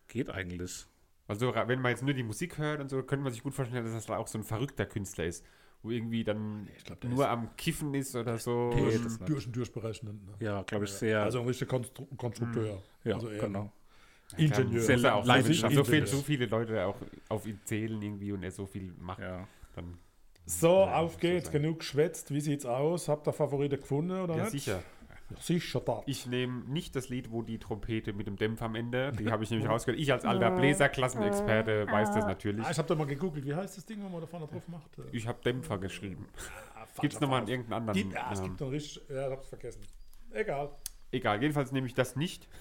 [0.08, 0.88] Geht eigentlich.
[1.27, 3.83] Also wenn man jetzt nur die Musik hört und so, könnte man sich gut vorstellen,
[3.83, 5.43] dass das da auch so ein verrückter Künstler ist,
[5.83, 8.71] wo irgendwie dann ich glaub, nur am Kiffen ist oder so.
[8.73, 9.29] Nee, das nicht.
[9.29, 10.21] Durch und durch berechnen.
[10.25, 10.45] Ne?
[10.45, 11.21] Ja, glaube ich, sehr.
[11.23, 12.81] Also ein richtiger Konstru Konstrukteur.
[13.03, 13.71] ja, also genau.
[14.35, 14.81] Ingenieur.
[14.81, 15.77] Sehr er auch so, leidenschaftlich.
[15.77, 16.97] so, viel, so viele Leute auch
[17.29, 19.47] auf ihn zählen irgendwie und er so viel macht, Ja.
[19.75, 19.97] dann
[20.45, 21.45] So, Ja, auf so geht's.
[21.51, 21.61] sein.
[21.61, 22.33] Genug geschwätzt.
[22.33, 23.07] Wie sieht's aus?
[23.07, 24.51] Habt ihr Favoriten gefunden oder ja nicht?
[24.51, 24.83] sicher.
[25.29, 26.03] Ja, sicher da.
[26.05, 29.43] Ich nehme nicht das Lied, wo die Trompete mit dem Dämpfer am Ende, die habe
[29.43, 29.99] ich nämlich rausgehört.
[30.01, 32.65] Ich als alter Bläserklassenexperte weiß das natürlich.
[32.65, 33.45] Ah, ich habe da mal gegoogelt.
[33.45, 34.97] Wie heißt das Ding, wo man da vorne drauf macht?
[34.99, 36.27] Äh, Ich habe Dämpfer geschrieben.
[36.75, 37.49] ah, Gibt es nochmal Fall.
[37.49, 37.97] irgendeinen anderen?
[38.01, 39.03] Gibt, ja, es ähm, gibt noch richtig.
[39.09, 39.81] Ja, hab's vergessen.
[40.31, 40.69] Egal.
[41.11, 42.47] Egal, jedenfalls nehme ich das nicht.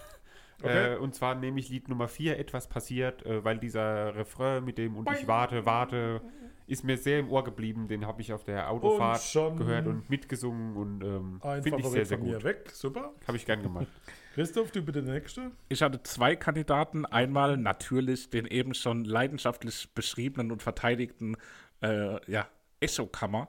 [0.63, 0.95] Okay.
[0.95, 4.79] Äh, und zwar nehme ich Lied Nummer 4, etwas passiert, äh, weil dieser Refrain mit
[4.79, 6.23] dem und ich warte, warte,
[6.67, 7.89] ist mir sehr im Ohr geblieben.
[7.89, 12.05] Den habe ich auf der Autofahrt schon gehört und mitgesungen und ähm, finde ich sehr,
[12.05, 12.45] sehr von mir gut.
[12.45, 12.71] weg.
[12.73, 13.13] Super.
[13.27, 13.87] Habe ich gern gemacht.
[14.35, 15.53] Christoph, du bitte der Nächste.
[15.69, 17.07] Ich hatte zwei Kandidaten.
[17.07, 21.37] Einmal natürlich den eben schon leidenschaftlich beschriebenen und verteidigten
[21.83, 22.47] äh, ja,
[22.81, 23.49] Echo-Kammer,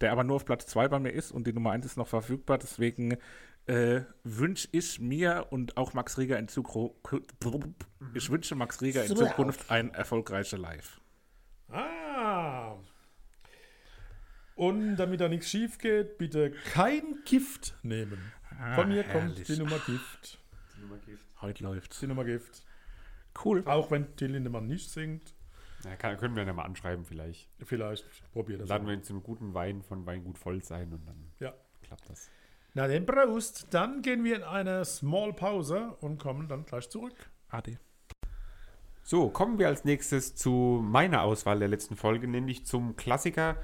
[0.00, 2.08] der aber nur auf Platz 2 bei mir ist und die Nummer 1 ist noch
[2.08, 2.58] verfügbar.
[2.58, 3.18] Deswegen
[3.66, 6.94] äh, wünsche ich mir und auch Max Rieger in Zukunft,
[8.14, 11.00] ich wünsche Max Rieger in Zukunft ein erfolgreiche Live.
[11.70, 12.76] Ah.
[14.54, 18.18] Und damit da nichts schief geht, bitte kein Gift nehmen.
[18.76, 19.46] Von mir kommt herrlich.
[19.46, 20.38] die Nummer Gift.
[21.40, 22.00] Heute läuft's.
[22.00, 22.62] Die Nummer Gift.
[23.44, 23.62] Cool.
[23.66, 25.34] Auch wenn Till Lindemann nicht singt.
[25.84, 27.50] Ja, kann, können wir dann mal anschreiben vielleicht.
[27.64, 28.68] Vielleicht probiert das.
[28.68, 31.52] Laden wir uns einen guten Wein von Weingut voll sein und dann Ja.
[31.82, 32.30] klappt das.
[32.74, 33.66] Na den Prost.
[33.70, 37.14] Dann gehen wir in eine Small Pause und kommen dann gleich zurück.
[37.48, 37.78] Ade.
[39.02, 43.56] So, kommen wir als nächstes zu meiner Auswahl der letzten Folge, nämlich zum Klassiker.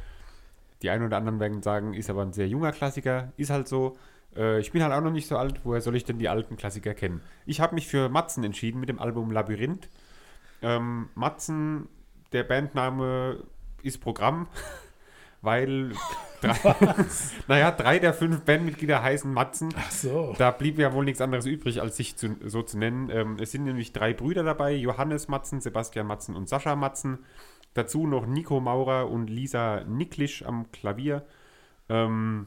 [0.83, 3.33] Die einen oder anderen werden sagen, ist aber ein sehr junger Klassiker.
[3.37, 3.97] Ist halt so.
[4.35, 5.61] Äh, ich bin halt auch noch nicht so alt.
[5.65, 7.21] Woher soll ich denn die alten Klassiker kennen?
[7.47, 9.89] Ich habe mich für Matzen entschieden mit dem Album Labyrinth.
[10.63, 11.89] Ähm, Matzen,
[12.33, 13.45] der Bandname
[13.83, 14.47] ist Programm,
[15.43, 15.93] weil
[16.41, 16.77] drei,
[17.49, 19.75] naja, drei der fünf Bandmitglieder heißen Matzen.
[19.77, 20.35] Ach so.
[20.39, 23.11] Da blieb ja wohl nichts anderes übrig, als sich zu, so zu nennen.
[23.11, 27.19] Ähm, es sind nämlich drei Brüder dabei: Johannes Matzen, Sebastian Matzen und Sascha Matzen.
[27.75, 31.25] Dazu noch Nico Maurer und Lisa Nicklisch am Klavier.
[31.89, 32.47] Ähm,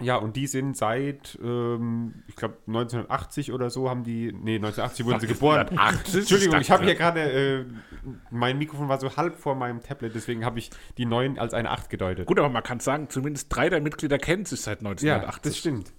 [0.00, 5.06] ja, und die sind seit, ähm, ich glaube, 1980 oder so haben die, nee, 1980
[5.06, 5.60] wurden sie geboren.
[5.68, 6.20] 1980?
[6.20, 7.64] Entschuldigung, ich habe hier gerade, äh,
[8.30, 11.70] mein Mikrofon war so halb vor meinem Tablet, deswegen habe ich die 9 als eine
[11.70, 12.26] 8 gedeutet.
[12.26, 15.42] Gut, aber man kann sagen, zumindest drei der Mitglieder kennen sich seit Ja, 1980.
[15.42, 15.92] das stimmt.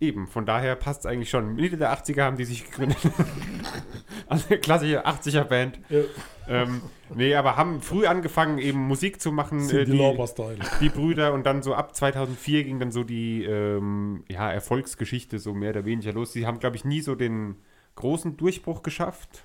[0.00, 1.54] Eben, von daher passt es eigentlich schon.
[1.56, 2.96] Mitte der 80er haben die sich gegründet.
[4.26, 5.78] also eine klassische 80er-Band.
[5.90, 6.00] Ja.
[6.48, 6.80] Ähm,
[7.14, 9.92] nee, aber haben früh angefangen, eben Musik zu machen, äh, die
[10.80, 11.34] die Brüder.
[11.34, 15.84] Und dann so ab 2004 ging dann so die ähm, ja, Erfolgsgeschichte so mehr oder
[15.84, 16.32] weniger los.
[16.32, 17.56] Sie haben, glaube ich, nie so den
[17.96, 19.44] großen Durchbruch geschafft.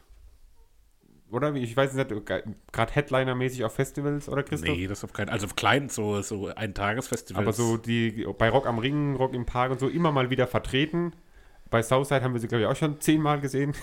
[1.35, 1.53] Oder?
[1.55, 2.09] Ich weiß nicht,
[2.71, 4.75] gerade Headliner-mäßig auf Festivals, oder Christoph?
[4.75, 7.43] Nee, das auf keinen Also auf kleinen, so, so ein Tagesfestival.
[7.43, 10.47] Aber so die bei Rock am Ring, Rock im Park und so immer mal wieder
[10.47, 11.13] vertreten.
[11.69, 13.73] Bei Southside haben wir sie, glaube ich, auch schon zehnmal gesehen.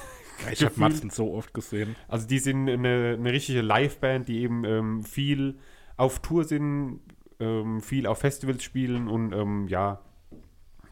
[0.50, 1.94] ich habe Matzen so oft gesehen.
[2.08, 5.58] Also die sind eine, eine richtige Liveband, die eben ähm, viel
[5.96, 7.00] auf Tour sind,
[7.38, 10.00] ähm, viel auf Festivals spielen und ähm, ja,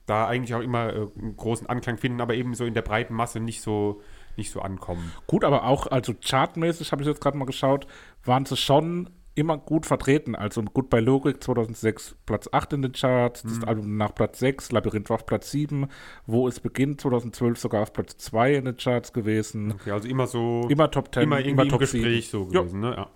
[0.06, 3.14] da eigentlich auch immer äh, einen großen Anklang finden, aber eben so in der breiten
[3.14, 4.02] Masse nicht so,
[4.36, 5.12] nicht so ankommen.
[5.26, 7.86] Gut, aber auch, also chartmäßig habe ich jetzt gerade mal geschaut,
[8.24, 10.34] waren sie schon immer gut vertreten.
[10.34, 14.72] Also gut bei Logik 2006 Platz 8 in den Charts, das Album nach Platz 6,
[14.72, 15.86] Labyrinth war auf Platz 7,
[16.26, 19.72] wo es beginnt 2012 sogar auf Platz 2 in den Charts gewesen.
[19.72, 20.66] Okay, also immer so.
[20.68, 22.48] Immer Top 10, immer irgendwie im Top Gespräch 7.
[22.48, 22.60] so Ja.
[22.60, 22.94] gewesen, ne?
[22.96, 23.10] Ja.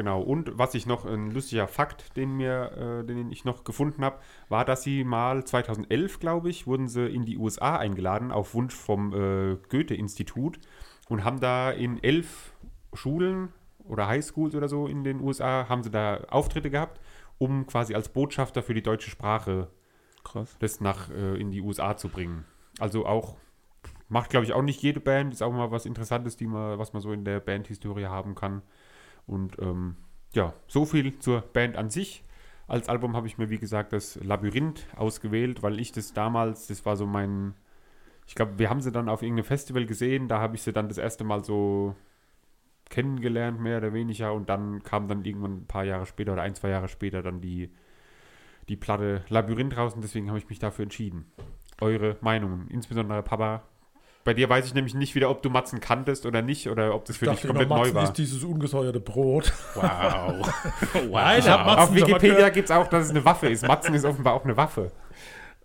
[0.00, 0.22] Genau.
[0.22, 4.18] Und was ich noch, ein lustiger Fakt, den mir, äh, den ich noch gefunden habe,
[4.48, 8.74] war, dass sie mal 2011, glaube ich, wurden sie in die USA eingeladen auf Wunsch
[8.74, 10.58] vom äh, Goethe-Institut
[11.10, 12.54] und haben da in elf
[12.94, 13.52] Schulen
[13.84, 16.98] oder Highschools oder so in den USA haben sie da Auftritte gehabt,
[17.36, 19.68] um quasi als Botschafter für die deutsche Sprache
[20.24, 20.56] Krass.
[20.60, 22.46] das nach äh, in die USA zu bringen.
[22.78, 23.36] Also auch
[24.08, 25.34] macht, glaube ich, auch nicht jede Band.
[25.34, 28.62] Ist auch mal was Interessantes, die man, was man so in der Bandhistorie haben kann.
[29.30, 29.96] Und ähm,
[30.34, 32.24] ja, so viel zur Band an sich.
[32.66, 36.84] Als Album habe ich mir, wie gesagt, das Labyrinth ausgewählt, weil ich das damals, das
[36.84, 37.54] war so mein,
[38.26, 40.88] ich glaube, wir haben sie dann auf irgendeinem Festival gesehen, da habe ich sie dann
[40.88, 41.94] das erste Mal so
[42.88, 44.34] kennengelernt, mehr oder weniger.
[44.34, 47.40] Und dann kam dann irgendwann ein paar Jahre später oder ein, zwei Jahre später dann
[47.40, 47.70] die,
[48.68, 51.30] die Platte Labyrinth raus und deswegen habe ich mich dafür entschieden.
[51.80, 53.62] Eure Meinungen, insbesondere Papa.
[54.22, 57.06] Bei dir weiß ich nämlich nicht wieder, ob du Matzen kanntest oder nicht oder ob
[57.06, 58.04] das für dich komplett immer, neu Matzen war.
[58.04, 59.50] ist dieses ungesäuerte Brot.
[59.74, 59.82] Wow.
[60.92, 61.10] wow.
[61.10, 63.66] Nein, ich hab Matzen- Auf Wikipedia gibt es auch, dass es eine Waffe ist.
[63.66, 64.90] Matzen ist offenbar auch eine Waffe.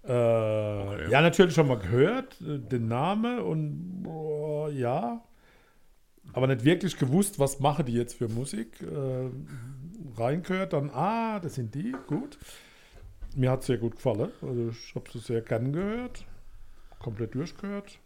[0.08, 5.22] Äh, Ja, natürlich schon mal gehört, äh, den Namen und boah, ja,
[6.34, 8.82] aber nicht wirklich gewusst, was machen die jetzt für Musik.
[8.82, 9.30] Äh,
[10.20, 12.38] reingehört, dann, ah, das sind die, gut.
[13.36, 14.32] Mir hat es sehr gut gefallen.
[14.41, 16.24] Also ich habe es sehr gern gehört.
[17.00, 18.00] Komplett durchgehört.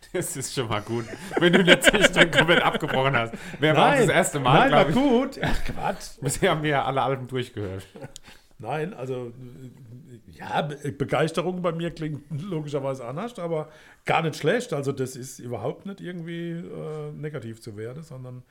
[0.12, 1.04] Das ist schon mal gut.
[1.38, 3.34] Wenn du nicht zwischendrin komplett abgebrochen hast.
[3.60, 4.94] Wäre aber auch das erste Mal, Nein, war ich.
[4.94, 5.38] gut.
[5.42, 6.18] Ach, Quatsch.
[6.20, 7.86] Bisher haben wir ja alle Alben durchgehört.
[8.58, 9.32] Nein, also
[10.26, 13.68] ja, Be Begeisterung bei mir klingt logischerweise anders, aber
[14.04, 14.72] gar nicht schlecht.
[14.72, 18.42] Also das ist überhaupt nicht irgendwie äh, negativ zu werden, sondern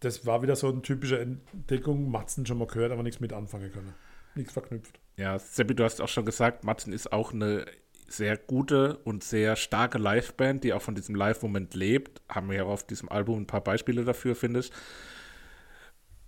[0.00, 2.10] das war wieder so eine typische Entdeckung.
[2.10, 3.94] Matzen schon mal gehört, aber nichts mit anfangen können.
[4.34, 5.00] Nichts verknüpft.
[5.16, 7.64] Ja, Seppi, du hast auch schon gesagt, Matzen ist auch eine
[8.06, 12.20] sehr gute und sehr starke Liveband, die auch von diesem Live-Moment lebt.
[12.28, 14.70] Haben wir ja auf diesem Album ein paar Beispiele dafür, finde ich.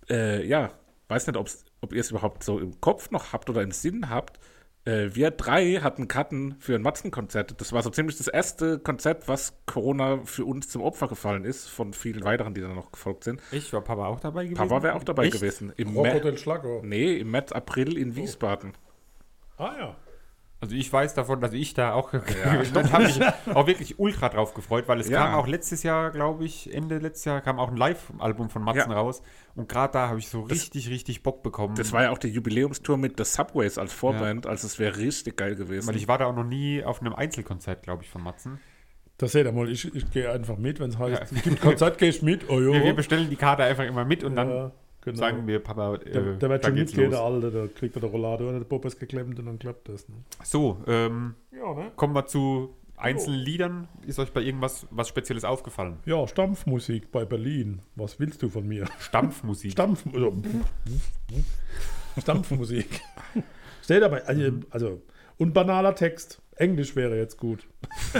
[0.09, 0.71] Äh, ja,
[1.09, 4.09] weiß nicht, ob's, ob ihr es überhaupt so im Kopf noch habt oder im Sinn
[4.09, 4.39] habt.
[4.85, 7.59] Äh, wir drei hatten Karten für ein Matzen-Konzert.
[7.59, 11.67] Das war so ziemlich das erste Konzert, was Corona für uns zum Opfer gefallen ist,
[11.67, 13.41] von vielen weiteren, die dann noch gefolgt sind.
[13.51, 14.57] Ich war Papa auch dabei gewesen.
[14.67, 15.33] Papa wäre auch dabei Echt?
[15.33, 15.73] gewesen.
[15.75, 16.81] Im Rocco Mä- del Schlago.
[16.85, 18.73] nee, im März, April in Wiesbaden.
[19.57, 19.95] Ah ja.
[20.59, 23.19] Also ich weiß davon, dass ich da auch und habe mich
[23.53, 25.25] auch wirklich ultra drauf gefreut, weil es Ja.
[25.25, 28.89] kam auch letztes Jahr, glaube ich, Ende letztes Jahr kam auch ein Live-Album von Matzen
[28.89, 28.97] Ja.
[28.97, 29.21] raus
[29.53, 31.75] und gerade da habe ich so richtig, richtig Bock bekommen.
[31.75, 35.37] Das war ja auch die Jubiläumstour mit The Subways als Vorband, also es wäre richtig
[35.37, 35.87] geil gewesen.
[35.87, 38.59] weil ich war da auch noch nie auf einem Einzelkonzert, glaube ich, von Matzen.
[39.19, 41.97] Das seht ihr mal, ich, ich gehe einfach mit, wenn es heißt, es gibt Konzert,
[41.99, 42.49] gehe ich mit.
[42.49, 42.73] Oh jo.
[42.73, 44.71] Wir, wir bestellen die Karte einfach immer mit und dann ja,
[45.13, 45.27] genau.
[45.27, 47.21] sagen wir, Papa, äh, der, der wird da schon mitgehen, der.
[47.21, 50.07] Alte, da kriegt er der Rollade und der ist geklemmt und dann klappt das.
[50.07, 50.15] Ne?
[50.43, 51.91] So, ähm, Ja, ne?
[51.95, 53.87] kommen wir zu einzelnen Liedern.
[54.05, 55.97] Ist euch bei irgendwas was Spezielles aufgefallen?
[56.05, 57.81] Ja, Stampfmusik bei Berlin.
[57.95, 58.85] Was willst du von mir?
[58.99, 59.71] Stampfmusik.
[59.73, 60.33] Stampf, also,
[62.19, 63.01] Stampfmusik.
[63.83, 65.01] Steht dabei, also, also,
[65.37, 66.41] und banaler Text.
[66.55, 67.67] Englisch wäre jetzt gut.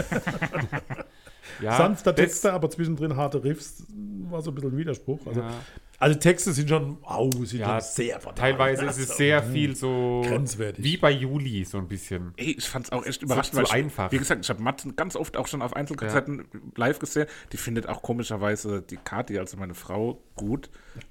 [1.62, 3.84] ja, Sanfter das- Texte, aber zwischendrin harte Riffs
[4.30, 5.20] war so ein bisschen ein Widerspruch.
[5.26, 5.50] Also, Ja.
[5.98, 8.34] also Texte sind schon, au, sind Ja, schon sehr banal.
[8.34, 10.84] Teilweise ist es Also, sehr hm, viel so Grenzwertig.
[10.84, 12.32] wie bei Juli so ein bisschen.
[12.36, 14.12] Ey, ich fand's auch echt überraschend, weil ich, einfach.
[14.12, 16.44] wie gesagt, ich habe Matzen ganz oft auch schon auf Einzelkonzerten
[16.76, 17.26] live gesehen.
[17.52, 20.68] Die findet auch komischerweise die Kati, also meine Frau, gut.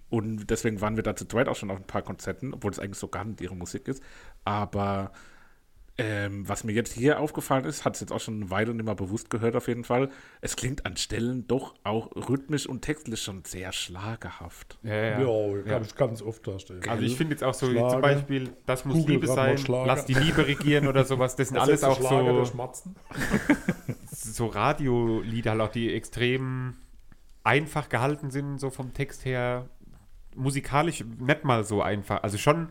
[0.10, 2.80] Und deswegen waren wir da zu zweit auch schon auf ein paar Konzerten, obwohl es
[2.80, 4.02] eigentlich so gar nicht ihre Musik ist.
[4.45, 5.12] Aber
[6.00, 8.86] ähm, was mir jetzt hier aufgefallen ist, hat es jetzt auch schon eine Weile nicht
[8.86, 10.10] mehr bewusst gehört auf jeden Fall.
[10.42, 14.78] Es klingt an Stellen doch auch rhythmisch und textlich schon sehr schlagerhaft.
[14.84, 15.64] Ja, Ja, ja.
[15.64, 16.84] kann ich ganz oft darstellen.
[16.88, 17.90] Also ich finde jetzt auch so Schlager.
[17.90, 21.36] zum Beispiel, das muss Google Liebe mal sein, lass die Liebe regieren oder sowas.
[21.36, 22.96] Das sind Das alles auch Schlager, der so, Schmatzen.
[24.12, 26.76] so Radiolieder, halt auch die extrem
[27.44, 29.68] einfach gehalten sind, so vom Text her.
[30.36, 32.22] Musikalisch nicht mal so einfach.
[32.22, 32.70] Also schon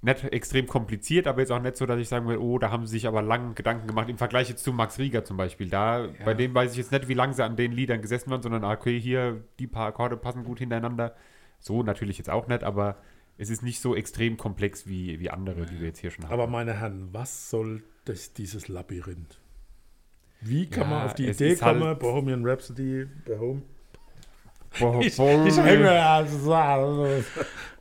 [0.00, 2.86] nicht extrem kompliziert, aber jetzt auch nicht so, dass ich sagen will, oh, da haben
[2.86, 4.08] sie sich aber lang Gedanken gemacht.
[4.08, 5.68] Im Vergleich jetzt zu Max Rieger zum Beispiel.
[5.68, 8.40] Da, bei dem weiß ich jetzt nicht, wie lange sie an den Liedern gesessen waren,
[8.42, 11.14] sondern ah, okay, hier, die paar Akkorde passen gut hintereinander.
[11.58, 12.96] So natürlich jetzt auch nicht, aber
[13.38, 16.32] es ist nicht so extrem komplex wie, wie andere, die wir jetzt hier schon haben.
[16.32, 19.40] Aber meine Herren, was soll das, dieses Labyrinth?
[20.40, 23.62] Wie kann Ja, man auf die Idee halt- kommen, Bohemian Rhapsody, Bohem
[24.78, 27.08] Boah, ich, ich hänge also,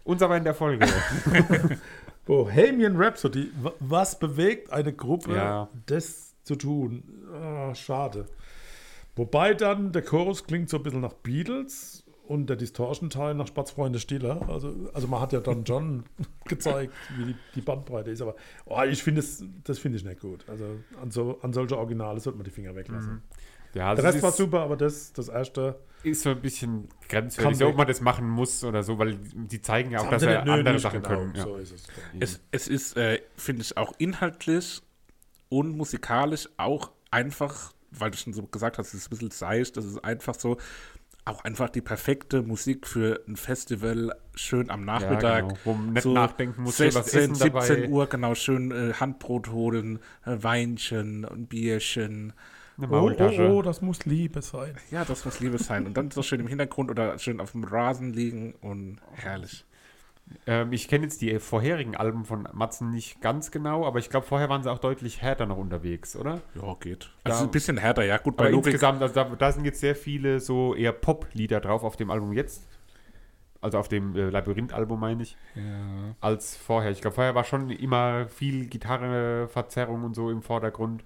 [0.07, 0.87] Uns aber in der Folge.
[2.25, 5.69] Bohemian Rhapsody, wa- was bewegt eine Gruppe, Ja.
[5.85, 7.03] das zu tun?
[7.33, 8.25] Ah, schade.
[9.15, 13.99] Wobei dann der Chorus klingt so ein bisschen nach Beatles und der Distortion-Teil nach Spatzfreunde
[13.99, 14.47] Stiller.
[14.49, 16.03] Also, also man hat ja dann John
[16.45, 18.21] gezeigt, wie die, die Bandbreite ist.
[18.21, 20.45] Aber oh, ich finde es, das finde ich nicht gut.
[20.47, 20.65] Also
[21.01, 23.21] an, so, an solche Originale sollte man die Finger weglassen.
[23.73, 25.75] Ja, also Der Rest es war super, aber das, das erste.
[26.07, 29.91] Ist so ein bisschen grenzwertig, ob man das machen muss oder so, weil die zeigen
[29.91, 31.35] ja auch, haben dass nicht andere nötig, Sachen genau, können.
[31.35, 31.43] Ja.
[31.43, 31.87] So ist es.
[32.19, 34.81] Es, es ist, äh, finde ich, auch inhaltlich
[35.49, 39.77] und musikalisch auch einfach, weil du schon so gesagt hast, es ist ein bisschen seicht,
[39.77, 40.57] das ist einfach so,
[41.27, 45.49] auch einfach die perfekte Musik für ein Festival, schön am Nachmittag.
[45.49, 47.89] genau, wo man nicht so nachdenken muss, schön 16, was essen 17 dabei.
[47.89, 52.33] Uhr, genau, schön äh, Handbrot holen, äh, Weinchen, ein Bierchen.
[52.77, 53.49] Eine Oh, Maultasche.
[53.49, 54.75] oh, oh, das muss Liebe sein.
[54.91, 55.85] Ja, das muss Liebe sein.
[55.87, 59.65] Und dann so schön im Hintergrund oder schön auf dem Rasen liegen und herrlich.
[60.45, 64.27] Ähm, ich kenne jetzt die vorherigen Alben von Matzen nicht ganz genau, aber ich glaube,
[64.27, 66.41] vorher waren sie auch deutlich härter noch unterwegs, oder?
[66.53, 67.09] Ja, geht.
[67.23, 68.17] Da- Also ein bisschen härter, ja.
[68.17, 71.95] Gut, Aber insgesamt, also da, da sind jetzt sehr viele so eher Pop-Lieder drauf auf
[71.95, 72.67] dem Album jetzt.
[73.61, 76.13] Also auf dem äh, Labyrinth-Album meine ich, Ja.
[76.21, 76.91] als vorher.
[76.91, 81.03] Ich glaube, vorher war schon immer viel Gitarreverzerrung und so im Vordergrund.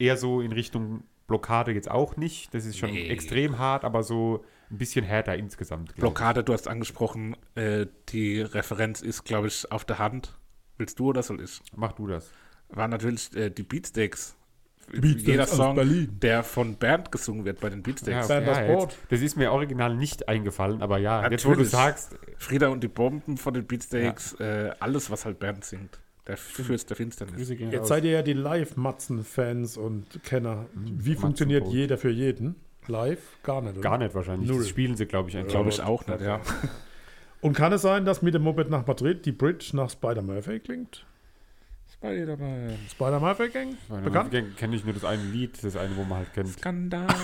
[0.00, 2.52] Eher so in Richtung Blockade jetzt auch nicht.
[2.54, 3.08] Das ist schon Nee.
[3.08, 5.88] extrem hart, aber so ein bisschen härter insgesamt.
[5.88, 6.00] glaub ich.
[6.00, 10.36] Blockade, du hast angesprochen, äh, die Referenz ist, glaube ich, auf der Hand.
[10.78, 11.60] Willst du oder soll ich?
[11.76, 12.30] Mach du das.
[12.70, 14.36] War natürlich äh, die Beatsteaks.
[14.92, 16.18] Beatsteaks Jeder aus Song, Berlin.
[16.20, 18.26] der von Bernd gesungen wird bei den Beatsteaks.
[18.26, 18.96] Das jetzt- Brot.
[19.08, 21.70] das ist mir original nicht eingefallen, aber ja, jetzt wo du Natürlich.
[21.70, 26.00] sagst, Frieda und die Bomben von den Beatsteaks, äh, alles, was halt Bernd singt.
[26.26, 27.48] Der Fürst der Finsternis.
[27.48, 27.88] Jetzt raus.
[27.88, 30.66] seid ihr ja die Live-Matzen-Fans und Kenner.
[30.74, 32.56] Wie Matzen funktioniert jeder für jeden?
[32.86, 33.38] Live?
[33.42, 33.80] Gar nicht, oder?
[33.80, 34.48] Gar nicht wahrscheinlich.
[34.48, 34.60] Null.
[34.60, 35.52] Das spielen sie, glaube ich, eigentlich.
[35.52, 36.40] Glaube ich auch nicht, ja.
[37.40, 41.06] Und kann es sein, dass mit dem Moped nach Madrid die Bridge nach Spider-Murphy klingt?
[42.02, 42.78] Spider-Man.
[42.90, 43.76] Spider-Murphy Gang?
[44.02, 44.32] Bekannt?
[44.56, 46.48] Kenne ich nur das eine Lied, das eine, wo man halt kennt.
[46.48, 47.06] Skandal.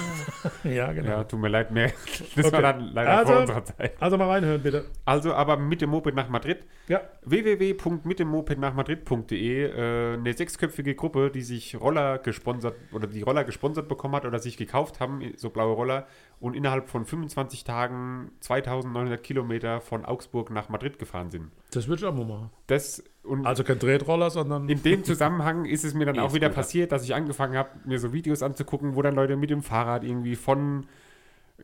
[0.64, 1.08] Ja, genau.
[1.08, 1.92] Ja, tut mir leid, mehr.
[2.36, 2.52] Das Okay.
[2.52, 3.94] war dann leider Also- vor unserer Zeit.
[4.00, 4.84] Also mal reinhören, bitte.
[5.06, 6.58] Also, aber mit dem Moped nach Madrid.
[6.88, 7.00] Ja.
[7.24, 14.24] www.mitdemmopednachmadrid.de äh, eine sechsköpfige Gruppe, die sich Roller gesponsert oder die Roller gesponsert bekommen hat
[14.26, 16.06] oder sich gekauft haben, so blaue Roller
[16.38, 21.50] und innerhalb von 25 Tagen 2900 Kilometer von Augsburg nach Madrid gefahren sind.
[21.70, 22.50] Das würde ich auch mal machen.
[22.66, 23.02] Das
[23.46, 27.04] Also kein Tretroller, sondern in dem Zusammenhang ist es mir dann auch wieder passiert, dass
[27.04, 30.86] ich angefangen habe, mir so Videos anzugucken, wo dann Leute mit dem Fahrrad irgendwie von,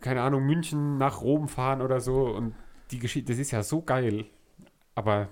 [0.01, 2.25] keine Ahnung, München nach Rom fahren oder so.
[2.27, 2.55] Und
[2.91, 4.25] die Geschichte, das ist ja so geil.
[4.95, 5.29] Aber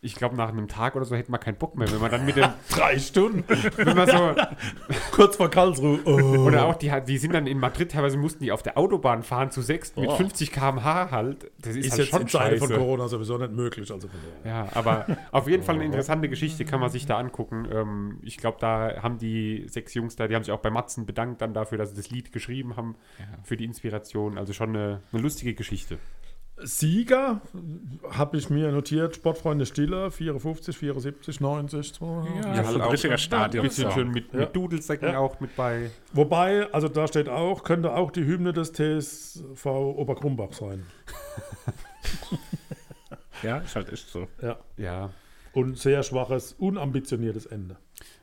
[0.00, 2.24] ich glaube, nach einem Tag oder so hätte man keinen Bock mehr, wenn man dann
[2.24, 3.44] mit dem, drei Stunden.
[3.76, 4.34] wenn man so,
[5.12, 5.98] Kurz vor Karlsruhe.
[6.04, 6.46] Oh.
[6.46, 9.50] oder auch die, die sind dann in Madrid, teilweise mussten die auf der Autobahn fahren
[9.50, 10.16] zu sechs mit Oh.
[10.16, 11.50] 50 km/h halt.
[11.60, 12.68] Das ist, ist halt jetzt schon in Zeiten von.
[12.68, 13.90] Corona sowieso nicht möglich.
[13.90, 14.08] Also.
[14.44, 17.66] Ja, aber auf jeden Fall eine interessante Geschichte, kann man sich da angucken.
[17.72, 21.06] Ähm, ich glaube, da haben die sechs Jungs da, die haben sich auch bei Matzen
[21.06, 22.94] bedankt dann dafür, dass sie das Lied geschrieben haben,
[23.42, 24.38] für die Inspiration.
[24.38, 25.98] Also schon eine, eine lustige Geschichte.
[26.62, 27.40] Sieger
[28.10, 31.94] habe ich mir notiert: Sportfreunde Stiller, 54, 74, 90.
[31.94, 32.34] 200.
[32.44, 33.64] Ja, Ja, so halt ein auch richtiger Ein Stadion.
[33.66, 34.40] bisschen schön mit, Ja.
[34.40, 35.18] mit Dudelsäcken Ja.
[35.18, 35.90] auch mit bei.
[36.12, 40.84] Wobei, also da steht auch, könnte auch die Hymne des TSV Oberkrumbach sein.
[43.42, 44.26] Ja, ist halt echt so.
[44.42, 44.56] Ja.
[44.76, 45.10] Ja,
[45.52, 47.76] Und sehr schwaches, unambitioniertes Ende.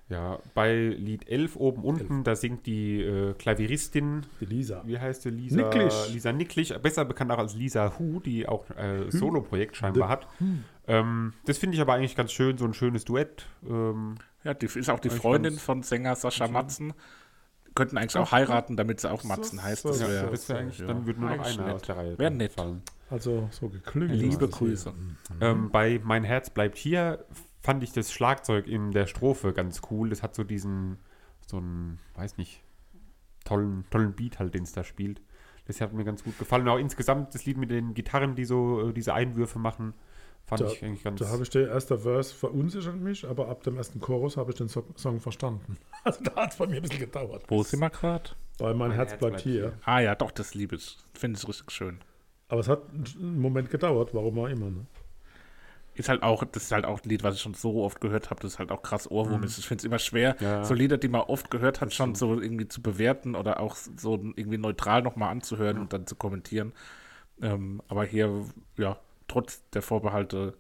[0.10, 4.84] Ja, bei Lied 11 oben unten, da singt die äh, Klavieristin, Die Lisa.
[4.86, 5.30] wie heißt sie?
[5.32, 6.10] Lisa Nicklisch.
[6.13, 10.28] Lisa Nicklisch, besser bekannt auch als Lisa Hu, die auch äh, Solo-Projekt scheinbar hat.
[10.88, 13.48] Ähm, das finde ich aber eigentlich ganz schön, so ein schönes Duett.
[13.68, 16.94] Ähm, Ja, die ist auch die Freundin von Sänger Sascha Matzen.
[17.74, 19.84] Könnten eigentlich auch heiraten, damit sie auch Matzen heißt.
[19.86, 20.86] Das so, ja, wäre das wäre eigentlich, ja.
[20.88, 21.76] dann würde nur noch Eigentlich einer nett.
[21.76, 22.54] aus der Reihe Wär nett.
[22.54, 22.82] fallen.
[23.10, 24.18] Also so geklüngelt.
[24.20, 24.94] Liebe Grüße.
[25.41, 27.26] Ähm, bei Mein Herz bleibt hier
[27.65, 30.10] fand ich das Schlagzeug in der Strophe ganz cool.
[30.10, 30.97] Das hat so diesen,
[31.45, 32.62] so einen, weiß nicht,
[33.43, 35.21] tollen, tollen Beat halt, den es da spielt.
[35.65, 36.63] Das hat mir ganz gut gefallen.
[36.63, 39.93] Und auch insgesamt das Lied mit den Gitarren, die so äh, diese Einwürfe machen,
[40.45, 41.19] fand Da- ich eigentlich ganz.
[41.19, 44.58] Da habe ich der erste Verse verunsichert mich, aber ab dem ersten Chorus habe ich
[44.58, 45.78] den So- Song verstanden.
[46.04, 47.45] Also da hat es bei mir ein bisschen gedauert.
[47.47, 48.30] Wo sind wir gerade?
[48.60, 49.73] Weil mein, Herz, bleibt hier.
[49.86, 50.97] Ah ja, doch, das liebe ich.
[51.15, 51.97] Finde ich richtig schön.
[52.47, 54.69] Aber es hat einen Moment gedauert, warum auch immer.
[54.69, 54.86] Ne?
[55.95, 58.29] Ist halt auch, das ist halt auch ein Lied, was ich schon so oft gehört
[58.29, 59.58] habe, das ist halt auch krass Ohrwurm ist.
[59.58, 60.63] Ich finde es immer schwer, Ja.
[60.63, 64.15] so Lieder, die man oft gehört hat, schon so irgendwie zu bewerten oder auch so
[64.36, 66.73] irgendwie neutral nochmal anzuhören und dann zu kommentieren.
[67.41, 68.45] Ähm, aber hier,
[68.77, 70.55] ja, trotz der Vorbehalte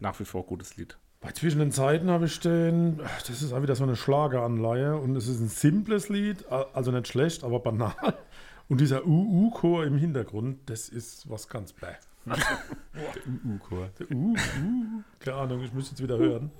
[0.00, 0.96] nach wie vor gutes Lied.
[1.20, 5.14] Bei Zwischen den Zeiten habe ich den, das ist auch wieder so eine Schlageranleihe und
[5.16, 7.94] es ist ein simples Lied, also nicht schlecht, aber banal.
[8.68, 11.88] Und dieser UU-Chor im Hintergrund, das ist was ganz bäh.
[12.26, 13.90] U-Chor.
[13.98, 16.50] Der Uh, uh, keine Ahnung, ich müsste jetzt wieder hören.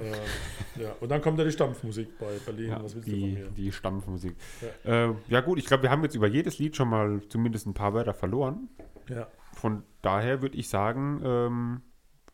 [0.00, 2.70] Äh, ja, und dann kommt ja die Stampfmusik bei Berlin.
[2.70, 3.50] Ja, was willst du von die, mir?
[3.50, 4.36] die Stammmusik.
[4.84, 5.10] Ja.
[5.10, 7.74] Äh, ja gut, ich glaube, wir haben jetzt über jedes Lied schon mal zumindest ein
[7.74, 8.68] paar Wörter verloren.
[9.08, 9.28] Ja.
[9.52, 11.82] Von daher würde ich sagen, ähm,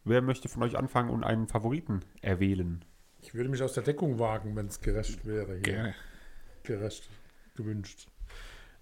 [0.05, 2.85] wer möchte von euch anfangen und einen Favoriten erwählen?
[3.21, 5.55] Ich würde mich aus der Deckung wagen, wenn es gerecht wäre.
[5.55, 5.61] Hier.
[5.61, 5.95] Gerne.
[6.63, 7.09] Gerecht
[7.55, 8.09] gewünscht.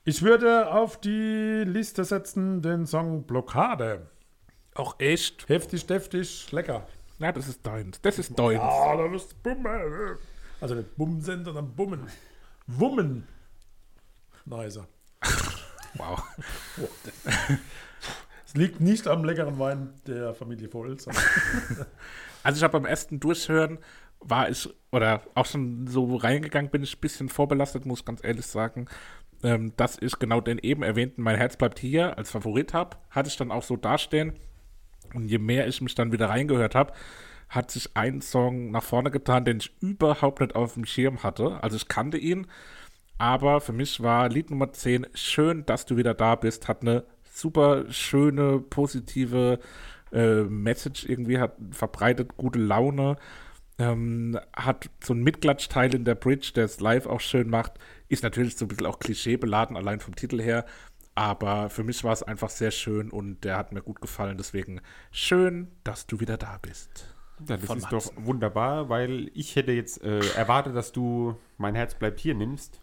[0.04, 4.10] Ich würde auf die Liste setzen den Song Blockade.
[4.74, 5.48] Auch echt?
[5.48, 6.86] Heftig, deftig, lecker.
[7.18, 8.00] Ja, das ist deins.
[8.00, 8.60] Das ist deins.
[8.62, 10.18] Ah, da wirst du bummen.
[10.60, 12.06] Also nicht bumsen, sondern bummen.
[12.66, 13.26] Wummen.
[14.44, 14.86] Nicer.
[15.94, 16.22] Wow.
[18.46, 21.06] Es liegt nicht am leckeren Wein der Familie Volz.
[22.44, 23.78] Also ich habe beim ersten Durchhören
[24.20, 28.22] war ich, oder auch schon so reingegangen bin ich ein bisschen vorbelastet, muss ich ganz
[28.22, 28.86] ehrlich sagen,
[29.42, 32.96] ähm, dass ich genau den eben erwähnten Mein Herz bleibt hier als Favorit habe.
[33.10, 34.34] Hatte ich dann auch so dastehen.
[35.14, 36.92] Und je mehr ich mich dann wieder reingehört habe,
[37.48, 41.62] hat sich ein Song nach vorne getan, den ich überhaupt nicht auf dem Schirm hatte.
[41.62, 42.46] Also ich kannte ihn,
[43.16, 47.04] aber für mich war Lied Nummer 10 Schön, dass du wieder da bist, hat eine
[47.24, 49.60] super schöne, positive
[50.12, 53.16] äh, Message irgendwie, hat verbreitet gute Laune,
[53.78, 57.74] ähm, hat so einen Mitklatschteil in der Bridge, der es live auch schön macht,
[58.08, 60.64] ist natürlich so ein bisschen auch klischeebeladen, allein vom Titel her,
[61.14, 64.80] aber für mich war es einfach sehr schön und der hat mir gut gefallen, deswegen
[65.10, 67.14] schön, dass du wieder da bist.
[67.46, 71.74] Ja, das Von ist doch wunderbar, weil ich hätte jetzt äh, erwartet, dass du mein
[71.74, 72.80] Herz bleibt hier nimmst.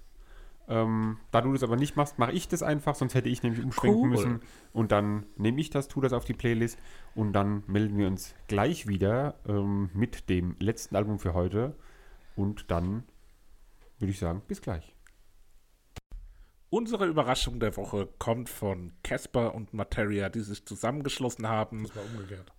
[0.68, 3.64] Ähm, da du das aber nicht machst, mache ich das einfach, sonst hätte ich nämlich
[3.64, 4.10] umschwenken Cool.
[4.10, 4.40] müssen.
[4.74, 6.80] Und dann nehme ich das, tue das auf die Playlist
[7.14, 11.76] und dann melden wir uns gleich wieder ähm, mit dem letzten Album für heute.
[12.36, 13.04] Und dann
[14.00, 14.95] würde ich sagen, bis gleich.
[16.70, 21.84] Unsere Überraschung der Woche kommt von Casper und Materia, die sich zusammengeschlossen haben.
[21.84, 22.52] Das war umgekehrt.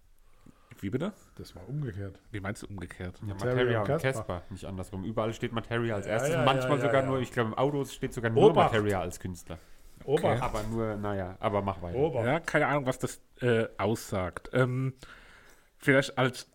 [0.81, 1.13] Wie bitte?
[1.37, 2.21] Das war umgekehrt.
[2.31, 3.19] Wie meinst du umgekehrt?
[3.27, 4.43] Ja, Materia und Casper.
[4.51, 5.05] Nicht andersrum.
[5.05, 6.35] Überall steht Materia als erstes.
[6.35, 8.73] ja, Manchmal ja, sogar ja, nur, ich glaube, im Auto steht sogar nur Obacht.
[8.73, 9.59] Materia als Künstler.
[10.05, 10.43] Obacht.
[10.43, 11.99] Aber nur, naja, aber mach weiter.
[11.99, 12.27] Obacht.
[12.27, 14.51] Ja, keine Ahnung, was das äh, aussagt.
[14.53, 14.95] Ähm,
[15.79, 16.49] vielleicht als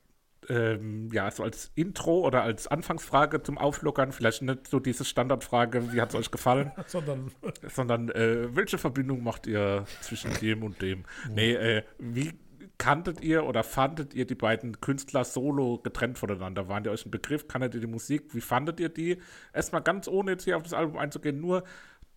[0.49, 5.93] ähm, ja, so als Intro oder als Anfangsfrage zum Auflockern, vielleicht nicht so diese Standardfrage,
[5.93, 7.31] wie hat es euch gefallen, Sondern
[7.67, 11.05] sondern äh, welche Verbindung macht ihr zwischen dem und dem?
[11.29, 12.33] Nee, äh, wie
[12.77, 16.67] kanntet ihr oder fandet ihr die beiden Künstler solo getrennt voneinander?
[16.67, 17.47] Waren die euch ein Begriff?
[17.47, 18.33] Kanntet ihr die Musik?
[18.33, 19.21] Wie fandet ihr die?
[19.53, 21.63] Erstmal ganz ohne jetzt hier auf das Album einzugehen, nur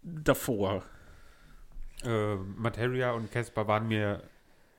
[0.02, 0.82] davor.
[2.02, 4.22] Äh, Materia und Casper waren mir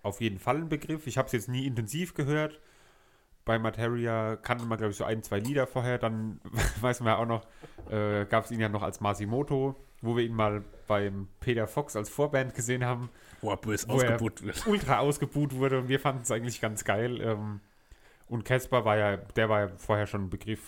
[0.01, 1.05] auf jeden Fall ein Begriff.
[1.05, 2.59] Ich habe es jetzt nie intensiv gehört.
[3.45, 5.97] Bei Materia kannte man, glaube ich, so ein, zwei Lieder vorher.
[5.99, 6.39] Dann
[6.81, 7.45] weiß man ja auch noch,
[7.91, 11.95] äh, gab es ihn ja noch als Masimoto, wo wir ihn mal beim Peter Fox
[11.95, 13.09] als Vorband gesehen haben.
[13.41, 14.65] Wo er bös Wo er- ausgebucht wird.
[14.67, 17.21] ultra ausgebuht wurde und wir fanden es eigentlich ganz geil.
[17.21, 17.61] Ähm,
[18.27, 20.61] und Casper war ja, der war ja vorher schon ein Begriff,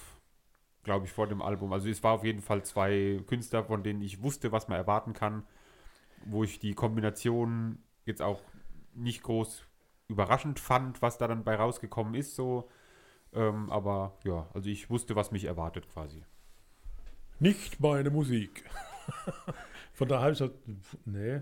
[0.84, 1.73] glaube ich, vor dem Album.
[1.73, 5.13] Also es war auf jeden Fall zwei Künstler, von denen ich wusste, was man erwarten
[5.13, 5.43] kann,
[6.25, 8.41] wo ich die Kombination jetzt auch
[8.93, 9.65] nicht groß
[10.08, 12.70] überraschend fand, was da dann bei rausgekommen ist, so.
[13.34, 16.24] Ähm, aber ja, also ich wusste, was mich erwartet quasi.
[17.39, 18.64] nicht meine Musik.
[19.93, 20.51] Von daher habe ich das,
[21.05, 21.41] nee,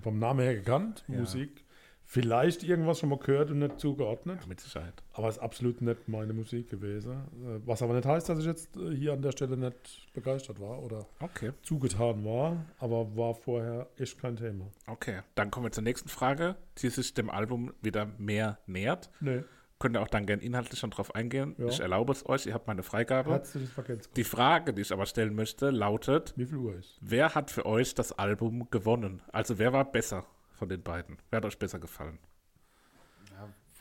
[0.00, 1.18] vom Namen her gekannt, Ja.
[1.18, 1.64] Musik.
[2.12, 4.44] Vielleicht irgendwas schon mal gehört und nicht zugeordnet.
[4.48, 4.94] Mit Sicherheit.
[5.12, 7.12] Aber es ist absolut nicht meine Musik gewesen.
[7.12, 10.58] Äh, Was aber nicht heißt, dass ich jetzt äh, hier an der Stelle nicht begeistert
[10.60, 11.52] war oder Okay.
[11.62, 12.66] zugetan war.
[12.80, 14.64] Aber war vorher echt kein Thema.
[14.88, 19.08] Okay, dann kommen wir zur nächsten Frage, die sich dem Album wieder mehr nähert.
[19.20, 19.44] Nee,
[19.78, 21.54] Könnt ihr auch dann gern inhaltlich schon drauf eingehen.
[21.58, 21.66] Ja.
[21.68, 23.30] Ich erlaube es euch, ihr habt meine Freigabe.
[23.30, 24.10] herzliches Vergelt's.
[24.10, 26.98] Die Frage, die ich aber stellen möchte, lautet: Wie viel Uhr ist?
[27.00, 29.22] Wer hat für euch das Album gewonnen?
[29.32, 30.26] Also, wer war besser
[30.60, 31.16] von den beiden?
[31.30, 32.18] Wer hat euch besser gefallen?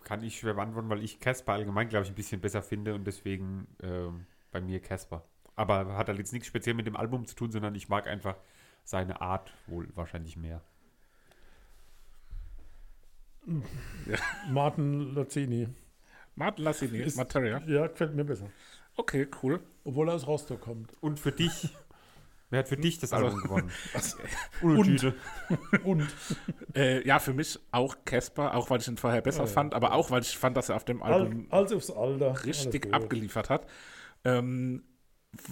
[0.06, 3.04] Kann ich schwer beantworten, weil ich Casper allgemein, glaube ich, ein bisschen besser finde und
[3.06, 5.26] deswegen ähm, bei mir Casper.
[5.58, 8.38] Aber hat halt jetzt nichts speziell mit dem Album zu tun, sondern ich mag einfach
[8.86, 10.62] seine Art wohl wahrscheinlich mehr.
[14.50, 15.68] Martin Lazzini.
[16.36, 17.62] Martin Lassini, Ist- Materia.
[17.68, 18.50] Ja, gefällt mir besser.
[18.96, 19.60] Okay, cool.
[19.84, 20.94] Obwohl er aus Rostock kommt.
[21.02, 21.70] Und für dich,
[22.50, 23.72] wer hat für dich das Also- Album gewonnen?
[24.62, 25.14] Und.
[25.84, 26.08] Und.
[26.76, 29.48] Äh, ja, für mich auch Casper, auch weil ich ihn vorher besser ja.
[29.48, 32.46] fand, aber auch weil ich fand, dass er auf dem Album Al- Also aufs Alter.
[32.46, 33.68] richtig abgeliefert hat.
[34.24, 34.84] Ähm,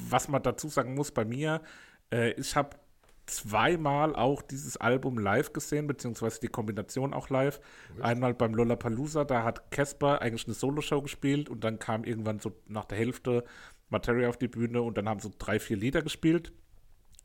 [0.10, 1.62] was man dazu sagen muss bei mir,
[2.12, 2.72] äh, ich habe
[3.28, 7.60] zweimal auch dieses Album live gesehen, beziehungsweise die Kombination auch live.
[8.02, 12.54] Einmal beim Lollapalooza, da hat Casper eigentlich eine Soloshow gespielt und dann kam irgendwann so
[12.68, 13.43] nach der Hälfte
[13.89, 16.54] Materia auf die Bühne und dann haben so drei, vier Lieder gespielt.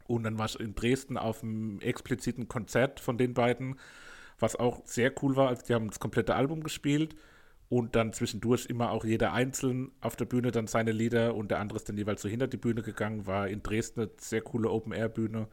[0.06, 3.78] Und dann war ich in Dresden auf einem expliziten Konzert von den beiden,
[4.38, 5.48] was auch sehr cool war.
[5.48, 7.14] Also die haben das komplette Album gespielt
[7.68, 11.58] und dann zwischendurch immer auch jeder einzeln auf der Bühne dann seine Lieder und der
[11.58, 14.68] andere ist dann jeweils so hinter die Bühne gegangen, war in Dresden eine sehr coole
[14.68, 15.48] Open-Air-Bühne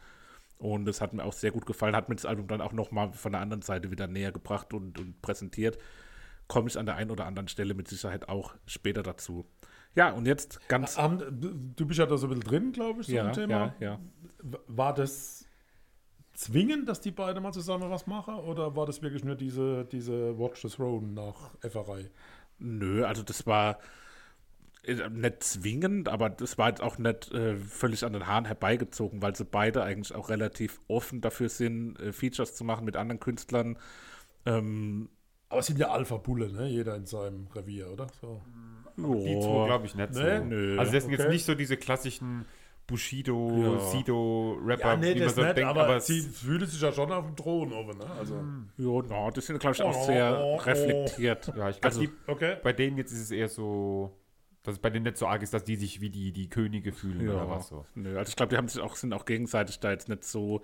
[0.57, 3.13] und das hat mir auch sehr gut gefallen, hat mir das Album dann auch nochmal
[3.13, 5.77] von der anderen Seite wieder näher gebracht und, und präsentiert.
[6.49, 9.45] Komme ich an der einen oder anderen Stelle mit Sicherheit auch später dazu.
[9.95, 10.95] Ja, und jetzt ganz...
[10.95, 13.75] Du bist ja da so ein bisschen drin, glaube ich, so ja, im Thema.
[13.79, 13.99] ja, ja.
[14.67, 15.45] War das
[16.33, 18.35] zwingend, dass die beiden mal zusammen was machen?
[18.35, 22.09] Oder war das wirklich nur diese, diese Watch the Throne nach Efferei?
[22.59, 23.79] Nö, also das war
[24.83, 29.21] äh, nicht zwingend, aber das war jetzt auch nicht äh, völlig an den Haaren herbeigezogen,
[29.21, 33.19] weil sie beide eigentlich auch relativ offen dafür sind, äh, Features zu machen mit anderen
[33.19, 33.77] Künstlern.
[34.45, 35.09] Ähm,
[35.49, 36.67] Aber es sind ja Alpha-Bulle, ne?
[36.67, 38.07] Jeder in seinem Revier, oder?
[38.21, 38.41] So.
[39.03, 40.37] Die zwei glaube ich nicht Nee?
[40.37, 40.43] so.
[40.45, 40.77] Nö.
[40.79, 41.21] also das sind Okay.
[41.23, 42.45] jetzt nicht so diese klassischen
[42.87, 43.79] Bushido, Ja.
[43.91, 46.91] Sido-Rapper, Ja, nee, wie man das so nicht, denkt, aber, aber sie fühlt sich ja
[46.91, 48.05] schon auf dem Thron oben, ne?
[48.17, 48.35] Also,
[48.77, 50.57] Ja, na, die sind, glaube ich, auch Oh, sehr oh, oh.
[50.57, 51.47] reflektiert.
[51.55, 52.55] ja, ich glaube, Also- die okay.
[52.63, 54.17] bei denen jetzt ist es eher so,
[54.63, 56.91] dass es bei denen nicht so arg ist, dass die sich wie die, die Könige
[56.91, 57.85] fühlen Ja, oder was so.
[57.93, 60.61] Nö, also ich glaube, die haben sich auch, sind auch gegenseitig da jetzt nicht so,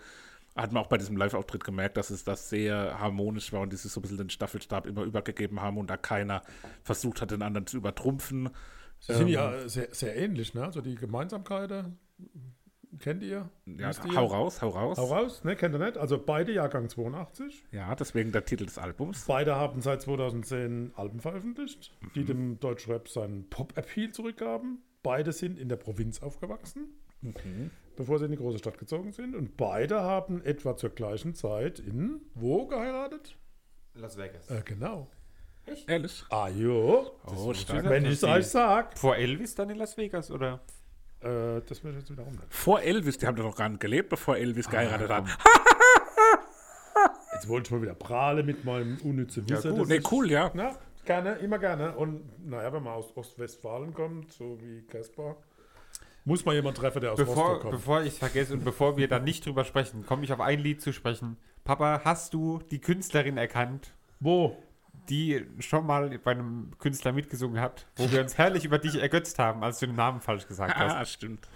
[0.55, 3.77] hat man auch bei diesem Live-Auftritt gemerkt, dass es das sehr harmonisch war und die
[3.77, 6.41] sich so ein bisschen den Staffelstab immer übergegeben haben und da keiner
[6.83, 8.49] versucht hat, den anderen zu übertrumpfen.
[8.99, 10.63] Sie sind ja sehr, sehr ähnlich, ne?
[10.63, 11.99] Also die Gemeinsamkeiten
[12.99, 13.49] kennt ihr?
[13.65, 14.15] Ja, ihr?
[14.15, 14.97] hau raus, hau raus.
[14.97, 15.55] Hau raus, ne?
[15.55, 15.97] Kennt ihr nicht?
[15.97, 17.65] Also beide Jahrgang 82.
[17.71, 19.25] Ja, deswegen der Titel des Albums.
[19.25, 24.79] Beide haben seit 2010 Alben veröffentlicht, die dem Deutschrap seinen Pop-Appeal zurückgaben.
[25.03, 26.87] Beide sind in der Provinz aufgewachsen,
[27.95, 29.35] bevor sie in die große Stadt gezogen sind.
[29.35, 33.37] Und beide haben etwa zur gleichen Zeit in wo geheiratet?
[33.93, 34.49] Las Vegas.
[34.49, 35.09] Äh, genau.
[35.87, 36.23] Ehrlich?
[36.29, 37.11] Ah, jo.
[37.25, 37.85] Oh, stark.
[37.89, 38.97] Wenn ich es euch sag.
[38.97, 40.59] Vor Elvis dann in Las Vegas, oder?
[41.21, 42.45] Äh, das ich jetzt wiederum nicht.
[42.53, 45.25] Vor Elvis, die haben doch noch gar nicht gelebt, bevor Elvis geheiratet hat.
[47.33, 49.71] Jetzt wollte ich mal wieder prahle mit meinem unnützen Ja, Wissen.
[49.71, 49.81] gut.
[49.81, 50.51] das Nee, cool, ja.
[50.53, 51.95] Na, gerne, immer gerne.
[51.97, 55.35] Und naja, wenn man aus Ostwestfalen kommt, so wie Caspar,
[56.25, 57.71] muss man jemanden treffen, der aus Bevor, Rostock kommt.
[57.73, 60.59] bevor ich es vergesse und bevor wir da nicht drüber sprechen, komme ich auf ein
[60.59, 61.37] Lied zu sprechen.
[61.63, 64.57] Papa, hast du die Künstlerin erkannt, Wo?
[65.09, 69.37] die schon mal bei einem Künstler mitgesungen hat, wo wir uns herrlich über dich ergötzt
[69.37, 70.93] haben, als du den Namen falsch gesagt hast?
[70.93, 71.47] Ah, stimmt.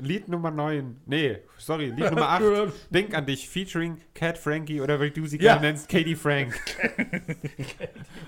[0.00, 0.96] Lied Nummer 9.
[1.06, 2.42] Nee, sorry, Lied Nummer 8.
[2.90, 5.54] Denk an dich, featuring Cat Frankie oder wie du sie Ja.
[5.54, 6.54] gerne nennst, Katie Frank.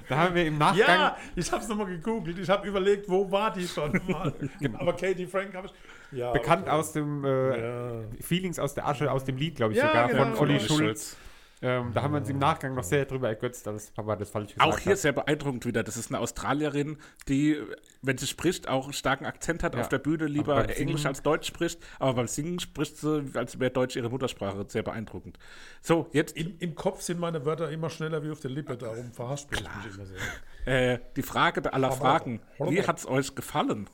[0.09, 0.87] da haben wir im Nachgang.
[1.01, 2.39] Ja, ich habe es nochmal gegoogelt.
[2.39, 4.33] Ich habe überlegt, wo war die schon mal.
[4.79, 5.73] Aber Katie Frank habe ich.
[6.19, 6.33] Ja, Genau.
[6.35, 6.71] Bekannt okay.
[6.71, 7.93] aus dem äh, Ja.
[8.21, 10.23] Feelings aus der Asche, aus dem Lied, glaube ich, Ja, sogar, genau.
[10.25, 11.17] von Olli Olli Schulz.
[11.63, 14.53] Ähm, da haben wir uns im Nachgang noch sehr drüber ergötzt, als Papa das falsch
[14.53, 14.99] gesagt Auch hier hat.
[14.99, 15.83] sehr beeindruckend wieder.
[15.83, 16.99] Das ist eine Australierin,
[17.29, 17.57] die,
[18.03, 19.81] wenn sie spricht, auch einen starken Akzent hat Ja.
[19.81, 21.79] auf der Bühne, lieber beim Singen- Englisch als Deutsch spricht.
[21.99, 24.67] Aber beim Singen spricht sie, als wäre Deutsch ihre Muttersprache.
[24.69, 25.39] Sehr beeindruckend.
[25.81, 29.13] So, jetzt Im, Im Kopf sind meine Wörter immer schneller wie auf der Lippe, darum
[29.13, 30.93] verhaspel ich mich immer sehr.
[30.95, 32.43] äh, die Frage der aller Aber- Fragen.
[32.59, 33.89] Wie hat es euch gefallen?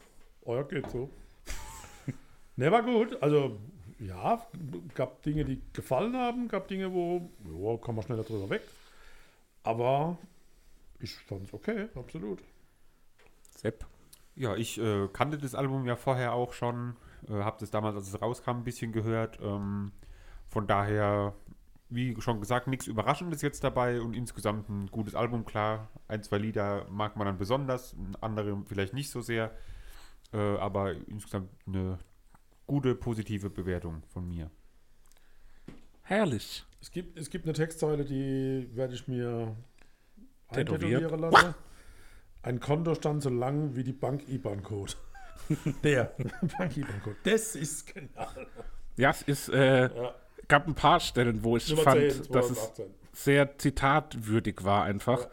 [0.44, 1.10] Ja, geht so.
[2.56, 3.22] ne, war gut.
[3.22, 3.60] Also,
[4.06, 4.46] ja,
[4.94, 8.62] gab Dinge, die gefallen haben, gab Dinge, wo, ja, kann man schneller drüber weg.
[9.62, 10.18] Aber
[10.98, 12.40] ich fand es okay, absolut.
[13.50, 13.86] Sepp.
[14.34, 16.96] Ja, ich äh, kannte das Album ja vorher auch schon,
[17.28, 19.38] äh, habe das damals, als es rauskam, ein bisschen gehört.
[19.40, 19.92] Ähm,
[20.48, 21.34] von daher,
[21.90, 25.88] wie schon gesagt, nichts Überraschendes jetzt dabei und insgesamt ein gutes Album, klar.
[26.08, 29.52] Ein, zwei Lieder mag man dann besonders, andere vielleicht nicht so sehr,
[30.32, 31.98] äh, aber insgesamt eine
[32.66, 34.50] gute, positive Bewertung von mir.
[36.02, 36.64] Herrlich.
[36.80, 39.56] Es gibt, es gibt eine Textzeile, die werde ich mir
[40.48, 41.54] eintätowieren lassen.
[42.42, 44.94] Ein Kontostand so lang wie die Bank-IBAN-Code.
[45.84, 46.12] Der
[46.58, 47.16] Bank-IBAN-Code.
[47.22, 48.46] Das ist genial.
[48.96, 50.14] Ja, es ist, äh, Ja.
[50.48, 52.86] gab ein paar Stellen, wo ich Nummer fand, 10, dass es 2018.
[53.12, 55.28] sehr zitatwürdig war einfach.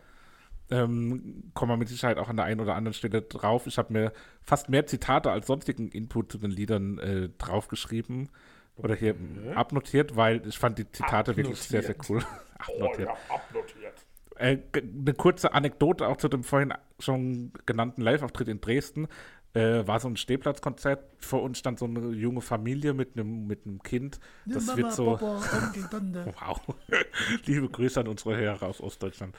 [0.71, 3.65] Ähm, kommen wir mit Sicherheit auch an der einen oder anderen Stelle drauf.
[3.65, 4.13] Ich habe mir
[4.43, 8.29] fast mehr Zitate als sonstigen Input zu den Liedern äh, draufgeschrieben
[8.75, 9.15] oder hier
[9.55, 12.23] abnotiert, weil ich fand die Zitate wirklich sehr, sehr cool.
[12.67, 13.07] Oh, abnotiert.
[13.07, 14.05] ja, abnotiert.
[14.35, 19.07] Äh, eine kurze Anekdote auch zu dem vorhin schon genannten Live-Auftritt in Dresden.
[19.53, 21.03] Äh, war so ein Stehplatzkonzert.
[21.19, 24.19] Vor uns stand so eine junge Familie mit einem mit einem Kind.
[24.45, 25.19] Das wird so.
[25.21, 26.61] Wow.
[27.45, 29.35] Liebe Grüße an unsere Hörer aus Ostdeutschland.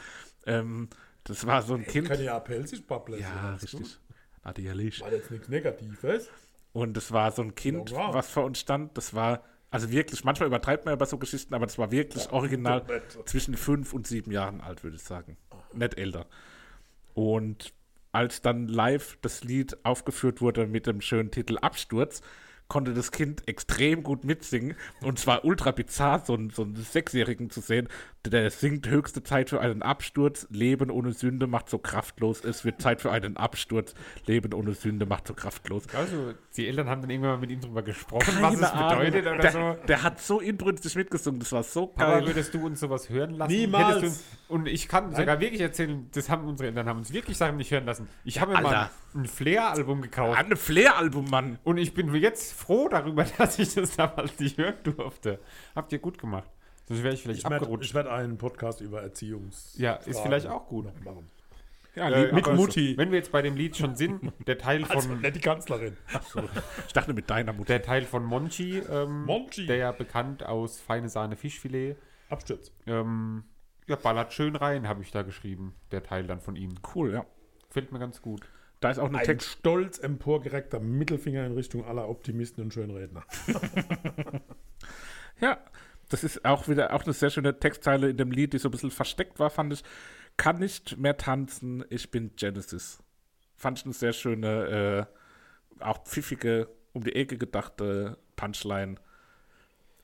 [0.47, 0.89] Ähm,
[1.31, 2.09] das war so ein Kind.
[2.09, 3.21] Kann ja Pelzig babbeln.
[3.21, 3.99] Ja, richtig.
[4.43, 5.01] Natürlich.
[5.01, 6.29] War jetzt nichts Negatives.
[6.73, 8.97] Und es war so ein Kind, Ja, was vor uns stand.
[8.97, 12.31] Das war, also wirklich, manchmal übertreibt man ja bei so Geschichten, aber das war wirklich
[12.31, 13.19] original nett.
[13.27, 15.37] zwischen fünf und sieben Jahren alt, würde ich sagen.
[15.73, 16.27] Nicht älter.
[17.15, 17.73] Und
[18.13, 22.23] als dann live das Lied aufgeführt wurde mit dem schönen Titel Absturz,
[22.71, 24.77] konnte das Kind extrem gut mitsingen.
[25.03, 27.89] Und zwar ultra bizarr, so einen, so einen Sechsjährigen zu sehen,
[28.27, 32.81] der singt höchste Zeit für einen Absturz, Leben ohne Sünde macht so kraftlos, es wird
[32.81, 33.95] Zeit für einen Absturz,
[34.27, 35.85] Leben ohne Sünde macht so kraftlos.
[35.95, 39.05] Also, die Eltern haben dann irgendwann mal mit ihm drüber gesprochen, was es Ahnung.
[39.07, 39.77] bedeutet oder der, so.
[39.89, 42.27] Der hat so inbrünstig mitgesungen, das war so Aber geil.
[42.27, 43.53] würdest du uns sowas hören lassen?
[43.53, 44.03] Niemals.
[44.03, 47.57] Uns, und ich kann sogar wirklich erzählen, das haben unsere Eltern haben uns wirklich Sachen
[47.57, 48.07] nicht hören lassen.
[48.25, 50.39] Ich habe mir mal ein Flair-Album gekauft.
[50.39, 51.59] Ein Flair-Album, Mann.
[51.65, 55.41] Und ich bin jetzt froh darüber, dass ich das damals nicht hören durfte.
[55.75, 56.51] Habt ihr gut gemacht.
[56.91, 57.95] Sonst wäre ich vielleicht Ich werde abgerutscht.
[57.95, 59.75] werd einen Podcast über Erziehungs.
[59.79, 60.85] Ja, ist vielleicht auch gut.
[60.87, 61.31] noch machen.
[61.95, 62.97] Ja, Äh, mit Mutti.
[62.97, 65.97] Wenn wir jetzt bei dem Lied schon sind, der Teil von, Also nicht die Kanzlerin.
[66.87, 67.67] ich dachte mit deiner Mutter.
[67.75, 69.67] der Teil von Monchi, ähm, Monchi.
[69.67, 71.97] der ja bekannt aus Feine Sahne Fischfilet,
[72.29, 72.73] Absturz.
[72.87, 73.45] ähm,
[73.89, 75.75] ja, ballert schön rein, habe ich da geschrieben.
[75.91, 76.75] Der Teil dann von ihm.
[76.95, 77.27] Cool, ja.
[77.69, 78.43] Gefällt mir ganz gut.
[78.81, 79.49] Da ist auch eine Ein Text.
[79.49, 83.25] stolz emporgereckter Mittelfinger in Richtung aller Optimisten und Schönredner.
[85.41, 85.59] Ja,
[86.11, 88.73] das ist auch wieder auch eine sehr schöne Textzeile in dem Lied, die so ein
[88.73, 89.83] bisschen versteckt war, fand ich.
[90.37, 92.99] Kann nicht mehr tanzen, ich bin Genesis.
[93.57, 95.09] Fand ich eine sehr schöne,
[95.81, 98.97] äh, auch pfiffige, um die Ecke gedachte Punchline.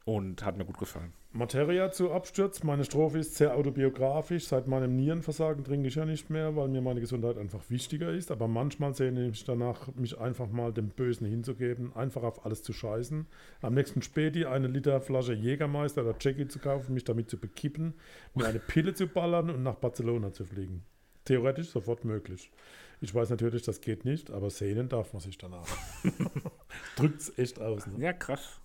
[0.06, 1.12] Und hat mir gut gefallen.
[1.32, 2.62] Materia zu Absturz.
[2.62, 4.46] Meine Strophe ist sehr autobiografisch.
[4.46, 8.30] Seit meinem Nierenversagen trinke ich ja nicht mehr, weil mir meine Gesundheit einfach wichtiger ist.
[8.30, 12.62] Aber manchmal sehne ich mich danach, mich einfach mal dem Bösen hinzugeben, einfach auf alles
[12.62, 13.26] zu scheißen.
[13.62, 17.94] Am nächsten Späti eine Liter Flasche Jägermeister oder Jackie zu kaufen, mich damit zu bekippen,
[18.36, 20.84] mir eine Pille zu ballern und nach Barcelona zu fliegen.
[21.24, 22.52] Theoretisch sofort möglich.
[23.00, 25.66] Ich weiß natürlich, das geht nicht, aber sehnen darf man sich danach.
[26.96, 27.88] Drückt's echt aus.
[27.88, 28.04] Ne?
[28.04, 28.60] Ja, krass.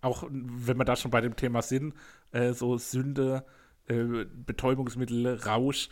[0.00, 1.94] Auch wenn wir da schon bei dem Thema sind,
[2.32, 3.44] äh, so Sünde,
[3.86, 5.88] äh, Betäubungsmittel, Rausch,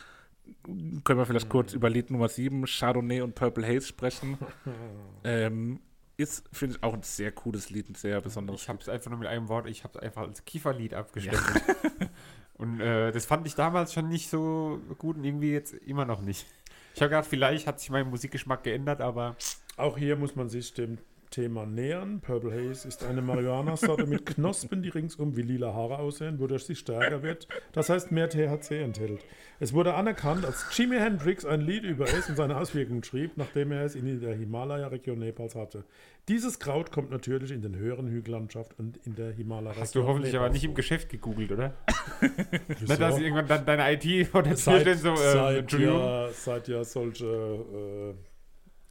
[1.04, 4.38] können wir vielleicht kurz über Lied Nummer 7, Chardonnay und Purple Haze sprechen.
[5.24, 5.80] ähm,
[6.16, 9.10] ist, finde ich, auch ein sehr cooles Lied, ein sehr besonderes Ich habe es einfach
[9.10, 11.62] nur mit einem Wort, ich habe es einfach als Kieferlied abgestempelt.
[12.54, 16.22] und äh, das fand ich damals schon nicht so gut und irgendwie jetzt immer noch
[16.22, 16.46] nicht.
[16.94, 19.36] Ich habe gedacht, vielleicht hat sich mein Musikgeschmack geändert, aber
[19.78, 20.98] Auch hier muss man sich dem
[21.30, 22.20] Thema nähern.
[22.20, 26.74] Purple Haze ist eine Marihuana-Sorte mit Knospen, die ringsum wie lila Haare aussehen, wodurch sie
[26.74, 27.48] stärker wird.
[27.72, 29.24] Das heißt, mehr THC enthält.
[29.60, 33.72] Es wurde anerkannt, als Jimi Hendrix ein Lied über es und seine Auswirkungen schrieb, nachdem
[33.72, 35.84] er es in der Himalaya-Region Nepals hatte.
[36.28, 39.82] Dieses Kraut kommt natürlich in den höheren Hügellandschaft und in der Himalaya-Region.
[39.82, 40.74] hast du hoffentlich aber Nepals nicht im.
[40.74, 41.74] Geschäft gegoogelt, oder?
[42.80, 46.28] Nicht, dass irgendwann dann deine IT vor der Tür Seit, steht, so, äh, seit, ja,
[46.32, 48.14] seit ja solche äh,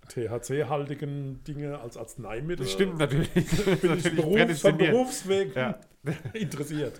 [0.07, 3.29] THC-haltigen Dinge als Arzneimittel Das stimmt natürlich.
[3.33, 4.91] bin ich natürlich Beruf, von prädestiniert.
[4.91, 5.79] Berufswegen Ja.
[6.33, 6.99] interessiert.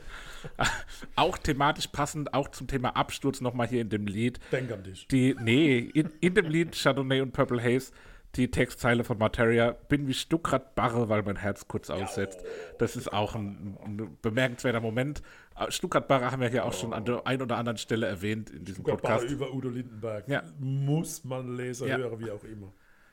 [1.16, 4.39] Auch thematisch passend, auch zum Thema Absturz nochmal hier in dem Lied.
[4.51, 5.08] Denk an dich.
[5.08, 7.91] Die, nee, in, in dem Lied Chardonnay und Purple Haze,
[8.36, 12.43] die Textzeile von Materia, bin wie Stuckrad Barre, weil mein Herz kurz aussetzt.
[12.78, 15.22] Das ist auch ein, ein bemerkenswerter Moment.
[15.58, 18.49] Äh, Stuckrad Barre haben wir hier auch schon an der einen oder anderen Stelle erwähnt
[18.51, 19.30] in diesem Podcast.
[19.30, 20.28] über Udo Lindenberg.
[20.28, 20.43] Ja.
[20.60, 21.97] Muss man Leser Ja.
[21.97, 22.72] hören, wie auch immer.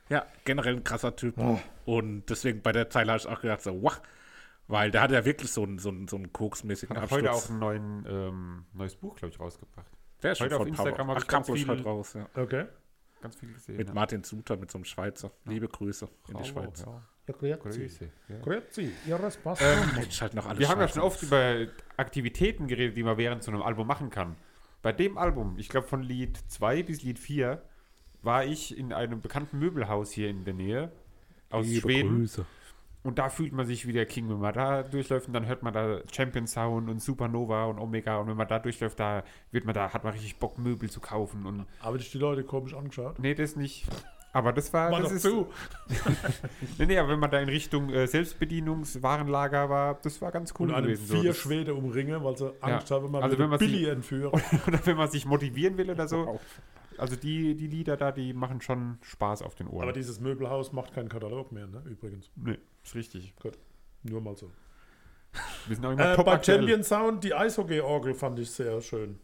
[0.09, 1.35] Ja, generell ein krasser Typ.
[1.85, 4.01] Und deswegen bei der Zeile habe ich auch gedacht, so, wow.
[4.67, 7.21] Weil der hat ja wirklich so einen, so einen, so einen koksmäßigen Hat Absturz.
[7.21, 9.85] heute auch ein neuen, ähm, neues Buch, glaube ich, rausgebracht.
[10.23, 12.13] der ist schon heute auf von Instagram habe Ach, ich kam ganz viel- heute raus,
[12.13, 12.27] ja.
[12.33, 12.65] Okay.
[13.21, 13.77] Ganz viel gesehen.
[13.77, 13.93] Mit ja.
[13.93, 15.31] Martin Suter, mit so einem Schweizer.
[15.45, 16.83] Liebe Grüße in die Schweiz.
[16.83, 17.03] Ja.
[17.27, 17.79] Ja, grüezi.
[17.79, 18.11] Grüße.
[18.27, 18.39] Ja.
[18.39, 18.91] Grüezi.
[19.07, 19.59] Ihres Pass.
[19.95, 21.65] Mensch, halt noch alles Wir haben ja schon oft über
[21.97, 24.35] Aktivitäten geredet, die man während so einem Album machen kann.
[24.83, 27.63] Bei dem Album, ich glaube von Lied 2 bis Lied 4,
[28.25, 30.91] war ich in einem bekannten Möbelhaus hier in der Nähe
[31.49, 32.17] aus Liebe Schweden.
[32.19, 32.45] Grüße.
[33.03, 35.61] Und da fühlt man sich wie der King, wenn man da durchläuft und dann hört
[35.61, 39.63] man da Champion Sound und Supernova und Omega und wenn man da durchläuft, da wird
[39.63, 42.73] man da, hat man richtig Bock, Möbel zu kaufen und Habe ich die Leute komisch
[42.73, 43.19] angeschaut?
[43.19, 43.85] nee, das nicht.
[44.33, 45.47] Aber das war, Mach das doch ist, zu.
[46.79, 50.69] nee, nee, aber wenn man da in Richtung äh, Selbstbedienungswarenlager war, das war ganz cool
[50.69, 51.05] Und einem gewesen.
[51.07, 51.13] so.
[51.21, 54.33] vier Das- Schwede umringen, weil sie Angst haben, man Also wenn man Billy sie- entführen.
[54.67, 56.39] oder wenn man sich motivieren will oder so.
[56.99, 59.83] Also die, die Lieder da, die machen schon Spaß auf den Ohren.
[59.83, 61.81] Aber dieses Möbelhaus macht keinen Katalog mehr, ne?
[61.85, 62.29] Übrigens.
[62.35, 63.33] nee, ist richtig.
[64.03, 64.51] Nur mal so.
[65.67, 66.59] Wir sind auch immer Äh, top bei aktuell.
[66.59, 69.19] Champion Sound, die Eishockey-Orgel fand ich sehr schön.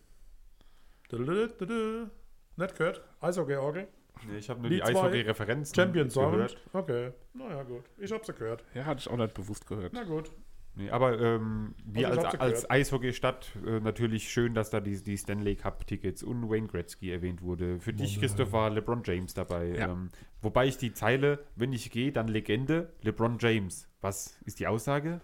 [1.11, 3.03] Nicht gehört?
[3.19, 3.87] Eishockey-Orgel?
[4.27, 6.33] Nee, ich habe nur Lied die Eishockey-Referenzen Champion Sound?
[6.33, 6.57] gehört.
[6.73, 7.11] Okay.
[7.33, 7.83] Naja, gut.
[7.97, 8.63] Ich hab's ja gehört.
[8.73, 9.93] Ja, hatte ich auch nicht bewusst gehört.
[9.93, 10.31] Na gut.
[10.75, 12.69] Nee, aber ähm, wir Also als, als.
[12.69, 17.79] Eishockey-Stadt äh, natürlich schön, dass da die, die Stanley Cup-Tickets und Wayne Gretzky erwähnt wurde.
[17.79, 19.67] Für dich, Christoph, war LeBron James dabei.
[19.77, 19.89] Ja.
[19.89, 20.09] Ähm,
[20.41, 23.89] wobei ich die Zeile, wenn ich gehe, dann Legende, LeBron James.
[23.99, 25.19] Was ist die Aussage?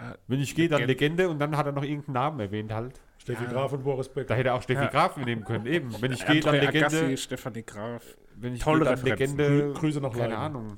[0.00, 1.28] Ja, Wenn ich gehe, dann Legende.
[1.28, 3.00] Und dann hat er noch irgendeinen Namen erwähnt halt.
[3.18, 3.50] Steffi Ja.
[3.52, 4.34] Graf und Boris Da Becker.
[4.34, 4.88] hätte er auch Steffi Ja.
[4.88, 5.66] Graf nehmen können.
[5.66, 6.86] Eben, wenn ich gehe, dann Legende.
[6.86, 8.02] Agassi, Stefanie Graf.
[8.34, 9.36] Wenn ich Tolle gehe, dann Referenzen.
[9.38, 9.64] Legende.
[9.72, 10.36] Grü- Grüße nach Keine Leiden.
[10.38, 10.76] Ahnung.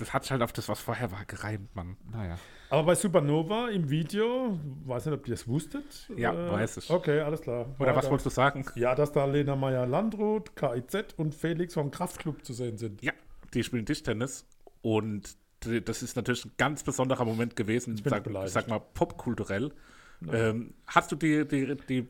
[0.00, 1.96] Das hat sich halt auf das, was vorher war, gereimt, Mann.
[2.10, 2.36] Naja.
[2.70, 6.08] Aber bei Supernova im Video, weiß nicht, ob ihr das wusstet.
[6.16, 6.90] Äh, Ja, weiß ich.
[6.90, 7.66] Okay, alles klar.
[7.78, 8.10] Oder was Weiter.
[8.10, 8.64] wolltest du sagen?
[8.76, 13.02] Ja, dass da Lena Meyer-Landrut, KIZ und Felix vom Kraftclub zu sehen sind.
[13.02, 13.12] Ja,
[13.54, 14.46] die spielen Tischtennis
[14.82, 15.36] und
[15.84, 18.52] das ist natürlich ein ganz besonderer Moment gewesen, bin sag, beleidigt.
[18.54, 19.72] sag mal popkulturell.
[20.32, 22.06] Ähm, hast du die, die, die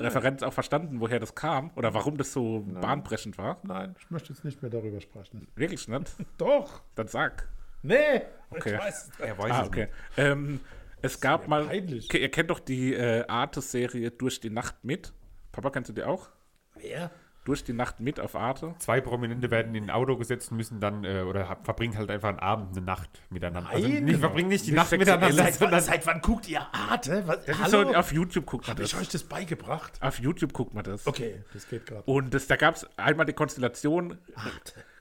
[0.00, 3.58] Referenz auch verstanden, woher das kam oder warum das so bahnbrechend war?
[3.62, 5.48] Nein, ich möchte jetzt nicht mehr darüber sprechen.
[5.54, 6.16] Wirklich nicht?
[6.38, 6.82] Doch!
[6.94, 7.48] Dann sag.
[7.82, 8.22] Nee!
[8.50, 8.74] Okay.
[8.74, 9.88] Ich weiß es Er weiß Ah, es okay.
[10.16, 10.60] Ähm,
[11.02, 11.64] es gab mal.
[11.66, 12.12] peinlich.
[12.12, 15.12] Ihr kennt doch die äh, Arte-Serie Durch die Nacht mit.
[15.52, 16.28] Papa, kennst du die auch?
[16.74, 17.10] Wer?
[17.50, 18.76] Durch die Nacht mit auf Arte.
[18.78, 22.08] Zwei Prominente werden in ein Auto gesetzt und müssen dann, äh, oder hab, verbringen halt
[22.08, 23.68] einfach einen Abend, eine Nacht miteinander.
[23.68, 24.04] Also Nein.
[24.04, 27.24] nicht, verbringen nicht die Nicht Nacht miteinander, Seit, wann, sondern seit wann guckt ihr Arte?
[27.26, 29.00] Was, Das ist so, auf YouTube guckt man Hab ich das.
[29.00, 30.00] euch das beigebracht?
[30.00, 31.08] Auf YouTube guckt man das.
[31.08, 32.04] Okay, das geht gerade.
[32.04, 34.16] Und das, da gab es einmal die Konstellation,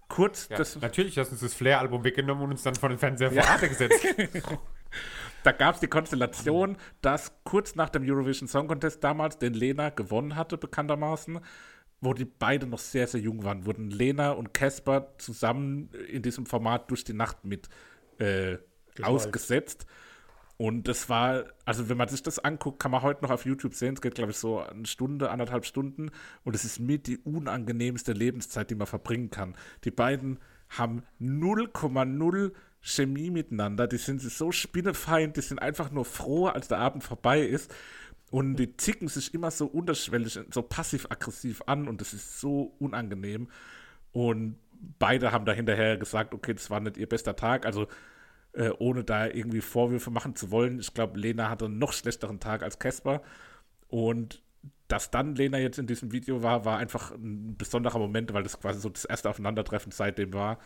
[0.08, 2.98] kurz, ja, das, natürlich hast du uns das Flair-Album weggenommen und uns dann vor den
[2.98, 4.04] Fernseher vor Arte gesetzt.
[5.44, 9.90] da gab es die Konstellation, dass kurz nach dem Eurovision Song Contest damals, den Lena
[9.90, 11.40] gewonnen hatte, bekanntermaßen,
[12.02, 16.46] wo die beide noch sehr, sehr jung waren, wurden Lena und Casper zusammen in diesem
[16.46, 17.70] Format durch die Nacht mit
[18.20, 18.58] äh,
[19.02, 19.86] ausgesetzt.
[20.62, 23.74] Und das war, also wenn man sich das anguckt, kann man heute noch auf YouTube
[23.74, 23.94] sehen.
[23.94, 26.12] Es geht, glaube ich, so eine Stunde, anderthalb Stunden.
[26.44, 29.56] Und es ist mit die unangenehmste Lebenszeit, die man verbringen kann.
[29.86, 33.88] Die beiden haben 0,0 Chemie miteinander.
[33.88, 37.74] Die sind so spinnefeind, die sind einfach nur froh, als der Abend vorbei ist.
[38.32, 41.88] Und die zicken sich immer so unterschwellig, so passiv-aggressiv an.
[41.88, 43.50] Und das ist so unangenehm.
[44.12, 44.58] Und
[45.00, 47.66] beide haben da hinterher gesagt, okay, das war nicht ihr bester Tag.
[47.66, 47.88] Also
[48.54, 50.80] äh, ohne da irgendwie Vorwürfe machen zu wollen.
[50.80, 53.22] Ich glaube, Lena hatte einen noch schlechteren Tag als Casper.
[53.88, 54.44] Und
[54.88, 58.60] dass dann Lena jetzt in diesem Video war, war einfach ein besonderer Moment, weil das
[58.60, 60.60] quasi so das erste Aufeinandertreffen seitdem war.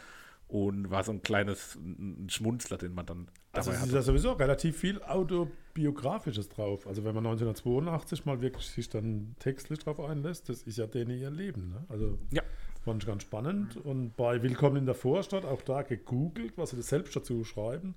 [0.47, 4.31] Und war so ein kleines ein Schmunzler, den man dann Also es ist ja sowieso
[4.31, 6.87] relativ viel Autobiografisches drauf.
[6.87, 11.19] Also wenn man 1982 mal wirklich sich dann textlich drauf einlässt, das ist ja denen
[11.19, 11.69] ihr Leben.
[11.69, 11.85] Ne?
[11.87, 12.41] Also Ja.
[12.83, 13.77] fand ich ganz spannend.
[13.77, 17.93] Und bei Willkommen in der Vorstadt auch da gegoogelt, was sie selbst dazu schreiben.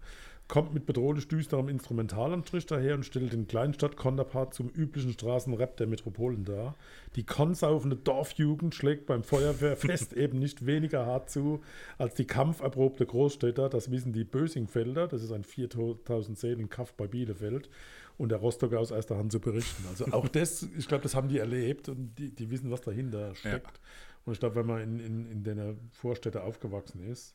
[0.48, 6.44] Kommt mit bedrohlich düsterem Instrumentalanstrich daher und stellt den Kleinstadt-Konterpart zum üblichen Straßenrap der Metropolen
[6.44, 6.76] dar.
[7.16, 11.62] Die konsaufende Dorfjugend schlägt beim Feuerwehrfest eben nicht weniger hart zu
[11.98, 13.68] als die kampferprobte Großstädter.
[13.68, 17.68] Das wissen die Bösingfelder, das ist ein 4000 Seelen Kaff bei Bielefeld.
[18.16, 19.84] Und der Rostocker aus erster Hand zu berichten.
[19.90, 23.34] Also auch das, ich glaube, das haben die erlebt und die, die wissen, was dahinter
[23.34, 23.80] steckt.
[24.24, 27.34] Und ich glaube, wenn man in, in, in der Vorstädte aufgewachsen ist,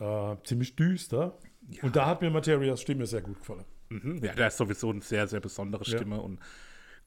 [0.00, 1.38] äh, ziemlich düster.
[1.82, 3.64] Und da hat mir Materias Stimme sehr gut gefallen.
[3.90, 4.20] Mhm.
[4.22, 5.96] Ja, der ist sowieso eine sehr, sehr besondere Ja.
[5.96, 6.20] Stimme.
[6.20, 6.38] Und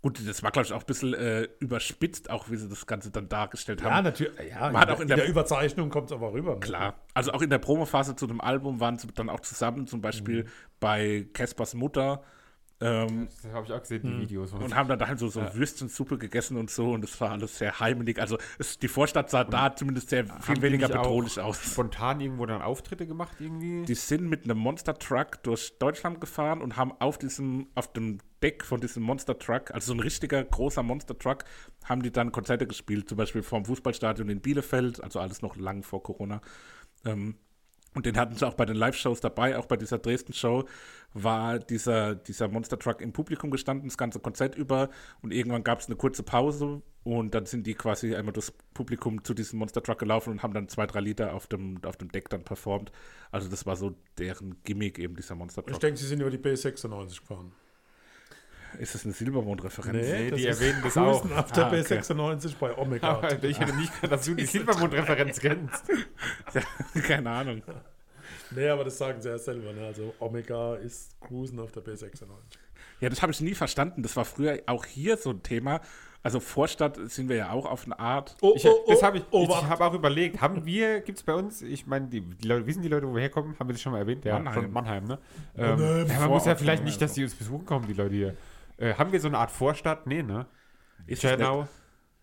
[0.01, 3.11] gut, das war, glaube ich, auch ein bisschen äh, überspitzt, auch wie sie das Ganze
[3.11, 3.91] dann dargestellt haben.
[3.91, 4.49] Ja, natürlich.
[4.49, 6.53] Ja, Man hat in, auch in der, der- Überzeichnung kommt es aber rüber.
[6.55, 6.59] ne?
[6.59, 6.95] Klar.
[7.13, 10.47] Also auch in der Promophase zu dem Album waren sie dann auch zusammen, zum Beispiel
[10.79, 12.23] bei Caspers Mutter.
[12.81, 14.51] Ähm, Das habe ich auch gesehen, die Videos.
[14.53, 17.79] und haben dann daheim so, so Würstchensuppe gegessen und so und es war alles sehr
[17.79, 18.19] heimelig.
[18.19, 21.61] Also es, die Vorstadt sah da zumindest sehr viel weniger bedrohlich aus.
[21.63, 23.85] Spontan irgendwo dann Auftritte gemacht irgendwie?
[23.85, 28.17] Die sind mit einem Monster Truck durch Deutschland gefahren und haben auf diesem, auf dem
[28.41, 31.43] Deck von diesem Monster Truck, also so ein richtiger großer Monster Truck,
[31.85, 35.83] haben die dann Konzerte gespielt, zum Beispiel vom Fußballstadion in Bielefeld, also alles noch lang
[35.83, 36.41] vor Corona.
[37.05, 37.35] Ähm,
[37.93, 40.65] und den hatten sie auch bei den Live-Shows dabei, auch bei dieser Dresden-Show
[41.13, 44.89] war dieser, dieser Monster Truck im Publikum gestanden, das ganze Konzert über.
[45.21, 49.23] Und irgendwann gab es eine kurze Pause und dann sind die quasi einmal durchs Publikum
[49.23, 52.11] zu diesem Monster Truck gelaufen und haben dann zwei, drei Lieder auf dem, auf dem
[52.11, 52.91] Deck dann performt.
[53.31, 56.37] Also das war so deren Gimmick eben, dieser Monster Ich denke, sie sind über die
[56.37, 57.51] B96 gefahren.
[58.79, 60.07] Ist das eine Silbermond-Referenz?
[60.07, 61.37] Nee, die ist erwähnen das Cruisen auch.
[61.37, 61.81] auf der Ah, okay.
[61.81, 63.07] B96 bei Omega.
[63.09, 65.83] Aber ich hätte nicht gedacht, dass du die Silbermond-Referenz kennst.
[66.53, 66.61] Ja,
[67.01, 67.61] keine Ahnung.
[68.51, 69.73] nee, aber das sagen sie ja selber.
[69.73, 69.85] Ne?
[69.87, 72.25] Also Omega ist Cruisen auf der B96.
[73.01, 74.03] Ja, das habe ich nie verstanden.
[74.03, 75.81] Das war früher auch hier so ein Thema.
[76.23, 78.37] Also Vorstadt sind wir ja auch auf eine Art.
[78.41, 79.69] Oh, Ich, das habe ich, oh, ich warte.
[79.69, 82.83] habe auch überlegt, haben wir, gibt es bei uns, ich meine, die, die Leute, wissen
[82.83, 83.55] die Leute, wo wir herkommen?
[83.59, 84.23] Haben wir das schon mal erwähnt?
[84.23, 84.53] Ja, Mannheim.
[84.65, 85.17] von Mannheim, ne?
[85.57, 88.13] Ähm, Mannheim, ja, man muss ja vielleicht nicht, dass die uns besuchen kommen, die Leute
[88.13, 88.37] hier.
[88.81, 90.07] Äh, haben wir so eine Art Vorstadt?
[90.07, 90.47] Nee, ne?
[91.07, 91.39] Ist nicht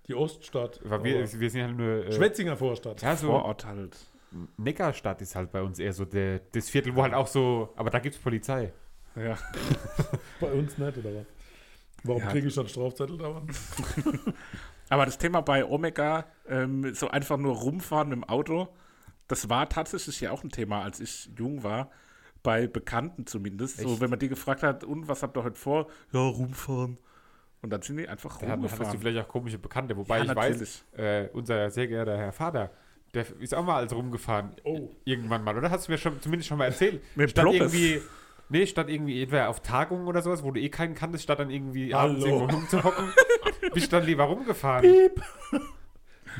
[0.08, 0.80] Die Oststadt.
[0.82, 2.06] Weil wir, wir sind halt nur.
[2.06, 3.00] Äh, Schwetzinger Vorstadt.
[3.02, 3.96] ja, so Vorort halt.
[4.56, 7.72] Neckarstadt ist halt bei uns eher so der, das Viertel, wo halt auch so.
[7.76, 8.72] Aber da gibt es Polizei.
[9.16, 9.36] Ja.
[10.40, 11.26] Bei uns nicht, oder was?
[12.04, 12.28] Warum Ja.
[12.28, 13.50] kriege ich dann Strafzettel dauernd?
[14.90, 18.68] Aber das Thema bei Omega, ähm, so einfach nur rumfahren mit dem Auto,
[19.26, 21.90] das war tatsächlich ja auch ein Thema, als ich jung war.
[22.42, 23.78] Bei Bekannten zumindest.
[23.78, 24.00] So, Echt?
[24.00, 25.88] wenn man die gefragt hat, und was habt ihr heute vor?
[26.12, 26.98] Ja, rumfahren.
[27.60, 29.00] Und dann sind die einfach Da hattest du rumgefahren.
[29.00, 29.96] vielleicht auch komische Bekannte.
[29.96, 30.60] Wobei Ja, ich natürlich.
[30.60, 32.70] weiß, äh, unser sehr geehrter Herr Vater,
[33.14, 34.52] der ist auch mal als rumgefahren.
[34.64, 34.90] Oh.
[35.04, 35.70] Irgendwann mal, oder?
[35.70, 37.02] Hast du mir schon, zumindest schon mal erzählt?
[37.16, 38.00] Mit statt irgendwie.
[38.50, 41.50] Nee, statt irgendwie entweder auf Tagungen oder sowas, wo du eh keinen kanntest, statt dann
[41.50, 42.12] irgendwie Hallo.
[42.12, 43.04] abends irgendwo rumzuhocken,
[43.74, 44.88] bist du dann lieber rumgefahren.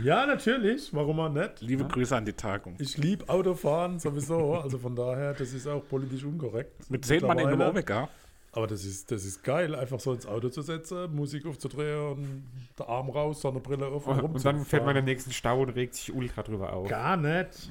[0.03, 0.92] Ja, natürlich.
[0.94, 1.61] Warum auch nicht?
[1.61, 2.76] Liebe Grüße an die Tagung.
[2.78, 4.55] Ich liebe Autofahren sowieso.
[4.55, 6.72] Also von daher, das ist auch politisch unkorrekt.
[6.90, 7.61] Mit zehn Mann in einem.
[7.61, 8.09] Omega.
[8.53, 12.44] Aber das ist, das ist geil, einfach so ins Auto zu setzen, Musik aufzudrehen und
[12.78, 15.68] der Arm raus, Sonnenbrille auf und, Und dann fährt man in den nächsten Stau und
[15.70, 16.88] regt sich ultra drüber auf.
[16.88, 17.70] Gar nicht.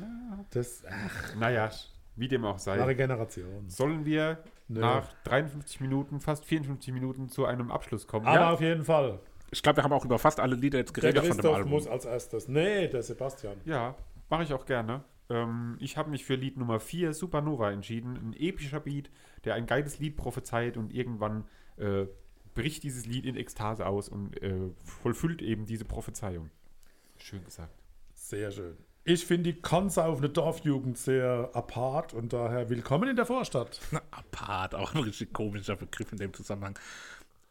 [0.51, 1.71] Das ach, Naja,
[2.15, 2.75] wie dem auch sei.
[2.75, 3.67] klare Generation.
[3.67, 4.80] Sollen wir Nö.
[4.82, 8.28] nach 53 Minuten, fast 54 Minuten zu einem Abschluss kommen?
[8.28, 9.19] Aber auf jeden Fall.
[9.52, 11.56] Ich glaube, wir haben auch über fast alle Lieder jetzt Der geredet von dem Christoph
[11.56, 11.72] Album.
[11.72, 12.48] muss als erstes.
[12.48, 13.58] Nee, der Sebastian.
[13.66, 13.95] Ja,
[14.30, 15.04] mache ich auch gerne.
[15.30, 18.18] Ähm, ich habe mich für Lied Nummer 4, Supernova, entschieden.
[18.18, 19.10] Ein epischer Beat,
[19.45, 21.45] der ein geiles Lied prophezeit und irgendwann
[21.78, 22.06] äh,
[22.56, 26.50] bricht dieses Lied in Ekstase aus und äh, vollfüllt eben diese Prophezeiung.
[27.18, 27.74] Schön gesagt.
[28.14, 28.78] Sehr schön.
[29.04, 33.80] Ich finde die konsaufende Dorfjugend sehr apart und daher willkommen in der Vorstadt.
[34.12, 36.78] Apart, auch ein richtig komischer Begriff in dem Zusammenhang.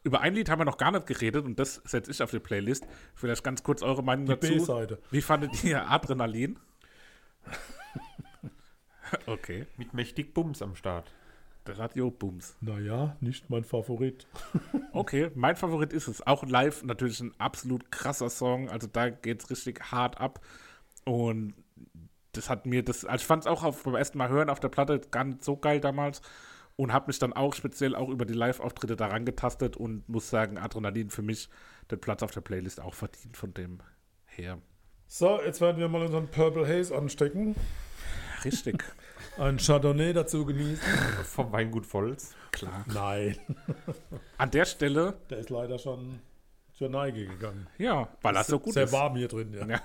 [0.07, 2.39] Über ein Lied haben wir noch gar nicht geredet und das setze ich auf die
[2.39, 2.87] Playlist.
[3.13, 4.53] Vielleicht ganz kurz eure Meinung Die dazu.
[4.53, 4.99] B-Seite.
[5.11, 6.57] Wie fandet ihr Adrenalin?
[9.25, 11.11] okay, Mit mächtig Bums am Start.
[11.65, 12.55] der Radio-Booms.
[12.61, 14.27] Naja, nicht mein Favorit.
[14.93, 16.25] Okay, mein Favorit ist es.
[16.25, 18.69] Auch live natürlich ein absolut krasser Song.
[18.69, 20.39] Also da geht es richtig hart ab.
[21.03, 21.53] Und
[22.31, 24.61] das hat mir das, also ich fand es auch auf, beim ersten Mal hören auf
[24.61, 26.21] der Platte gar nicht so geil damals.
[26.77, 30.57] Und habe mich dann auch speziell auch über die Live-Auftritte daran getastet und muss sagen,
[30.57, 31.49] Adrenalin für mich
[31.91, 33.79] den Platz auf der Playlist auch verdient von dem
[34.27, 34.59] her.
[35.07, 37.55] So, jetzt werden wir mal unseren Purple Haze anstecken.
[38.45, 38.83] Richtig,
[39.37, 40.83] Ein Chardonnay dazu genießen.
[41.23, 42.33] Vom Weingut Volz.
[42.51, 42.85] klar.
[42.87, 43.37] Nein,
[44.37, 46.19] An der Stelle, der ist leider schon
[46.73, 47.67] zur Neige gegangen.
[47.79, 48.91] ja, weil er so gut Sehr ist.
[48.91, 49.65] warm hier drin, ja.
[49.67, 49.81] Ja.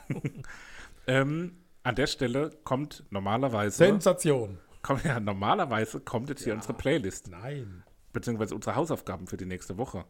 [1.06, 4.58] ähm, an der Stelle kommt normalerweise Sensation.
[4.82, 7.84] Kommt, ja, normalerweise kommt jetzt hier unsere Playlist, Nein.
[8.12, 10.04] beziehungsweise unsere Hausaufgaben für die nächste Woche.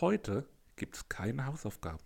[0.00, 1.98] Heute gibt es keine Hausaufgaben.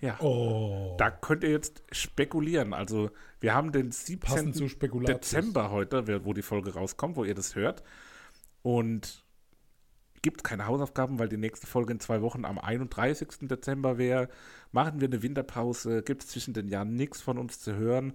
[0.00, 0.94] Ja, Oh.
[0.98, 2.72] da könnt ihr jetzt spekulieren.
[2.72, 3.10] Also,
[3.40, 4.20] wir haben den 17.
[4.20, 5.18] Passend zu Spekulatius.
[5.20, 7.82] Dezember heute, wo die Folge rauskommt, wo ihr das hört.
[8.62, 9.24] Und
[10.22, 13.48] gibt keine Hausaufgaben, weil die nächste Folge in zwei Wochen am 31.
[13.48, 14.28] Dezember wäre.
[14.72, 18.14] Machen wir eine Winterpause, gibt es zwischen den Jahren nichts von uns zu hören.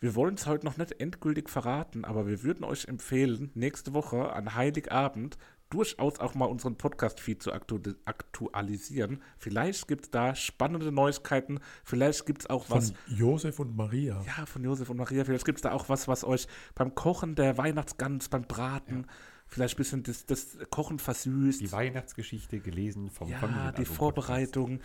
[0.00, 4.32] Wir wollen es heute noch nicht endgültig verraten, aber wir würden euch empfehlen, nächste Woche
[4.32, 5.36] an Heiligabend
[5.68, 9.22] durchaus auch mal unseren Podcast-Feed zu aktu aktualisieren.
[9.36, 14.24] Vielleicht gibt es da spannende Neuigkeiten, vielleicht gibt es auch Von was Josef und Maria.
[14.26, 15.22] ja, von Josef und Maria.
[15.24, 19.06] Vielleicht gibt es da auch was, was euch beim Kochen der Weihnachtsgans, beim Braten,
[19.46, 21.60] vielleicht ein bisschen das, das Kochen versüßt.
[21.60, 24.80] Die Weihnachtsgeschichte gelesen vom ja, die Vorbereitung.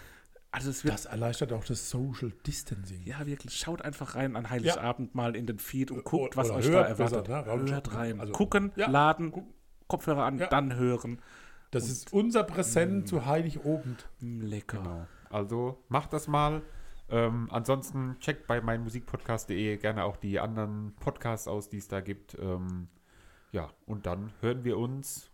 [0.56, 3.04] Also es wird, Das erleichtert auch das Social Distancing.
[3.04, 6.50] ja wirklich, schaut einfach rein an Heiligabend mal in den Feed und guckt, Oder was
[6.50, 7.26] euch hört da erwartet.
[7.28, 7.72] besser, ne?
[7.72, 8.20] Hört rein.
[8.22, 8.90] also- Gucken, Ja.
[8.90, 9.34] laden,
[9.88, 10.48] Kopfhörer an, Ja.
[10.48, 11.20] dann hören.
[11.72, 14.08] Das ist unser Präsent zu Heiligabend.
[14.22, 14.78] Mm, lecker.
[14.78, 15.08] Genau.
[15.30, 16.62] Also macht das mal.
[17.10, 22.36] Ähm, ansonsten checkt bei meinmusikpodcast.de gerne auch die anderen Podcasts aus, die es da gibt.
[22.40, 22.88] Ähm,
[23.52, 25.30] ja, und dann hören wir uns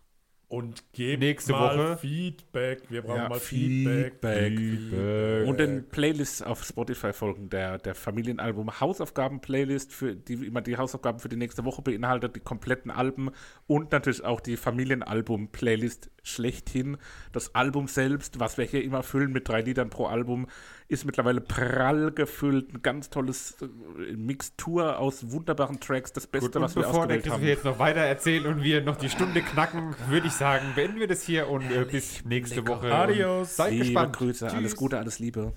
[0.52, 1.96] Und gebt Nächste mal Woche.
[1.96, 2.82] Feedback.
[2.90, 4.12] Wir brauchen Ja, mal Feedback.
[4.20, 4.58] Feedback.
[4.58, 5.48] Feedback.
[5.48, 11.20] Und den Playlists auf Spotify folgen, der, der Familienalbum Hausaufgaben-Playlist, für die immer die Hausaufgaben
[11.20, 13.30] für die nächste Woche beinhaltet, die kompletten Alben
[13.66, 16.98] und natürlich auch die Familienalbum-Playlist schlechthin.
[17.32, 20.48] Das Album selbst, was wir hier immer füllen mit drei Liedern pro Album,
[20.92, 22.72] ist mittlerweile prall gefüllt.
[22.74, 27.18] Ein ganz tolles äh, Mixtur aus wunderbaren Tracks, das Beste, Gut, was wir bevor der
[27.18, 27.42] ausgewählt Chris haben.
[27.42, 31.00] wir jetzt noch weiter erzählen und wir noch die Stunde knacken, würde ich sagen, beenden
[31.00, 32.66] wir das hier und äh, bis nächste.
[32.66, 32.92] Woche.
[32.92, 33.56] Adios.
[33.56, 34.16] Seid Liebe gespannt.
[34.16, 34.76] Grüße, alles Tschüss.
[34.76, 35.52] Gute, alles Liebe.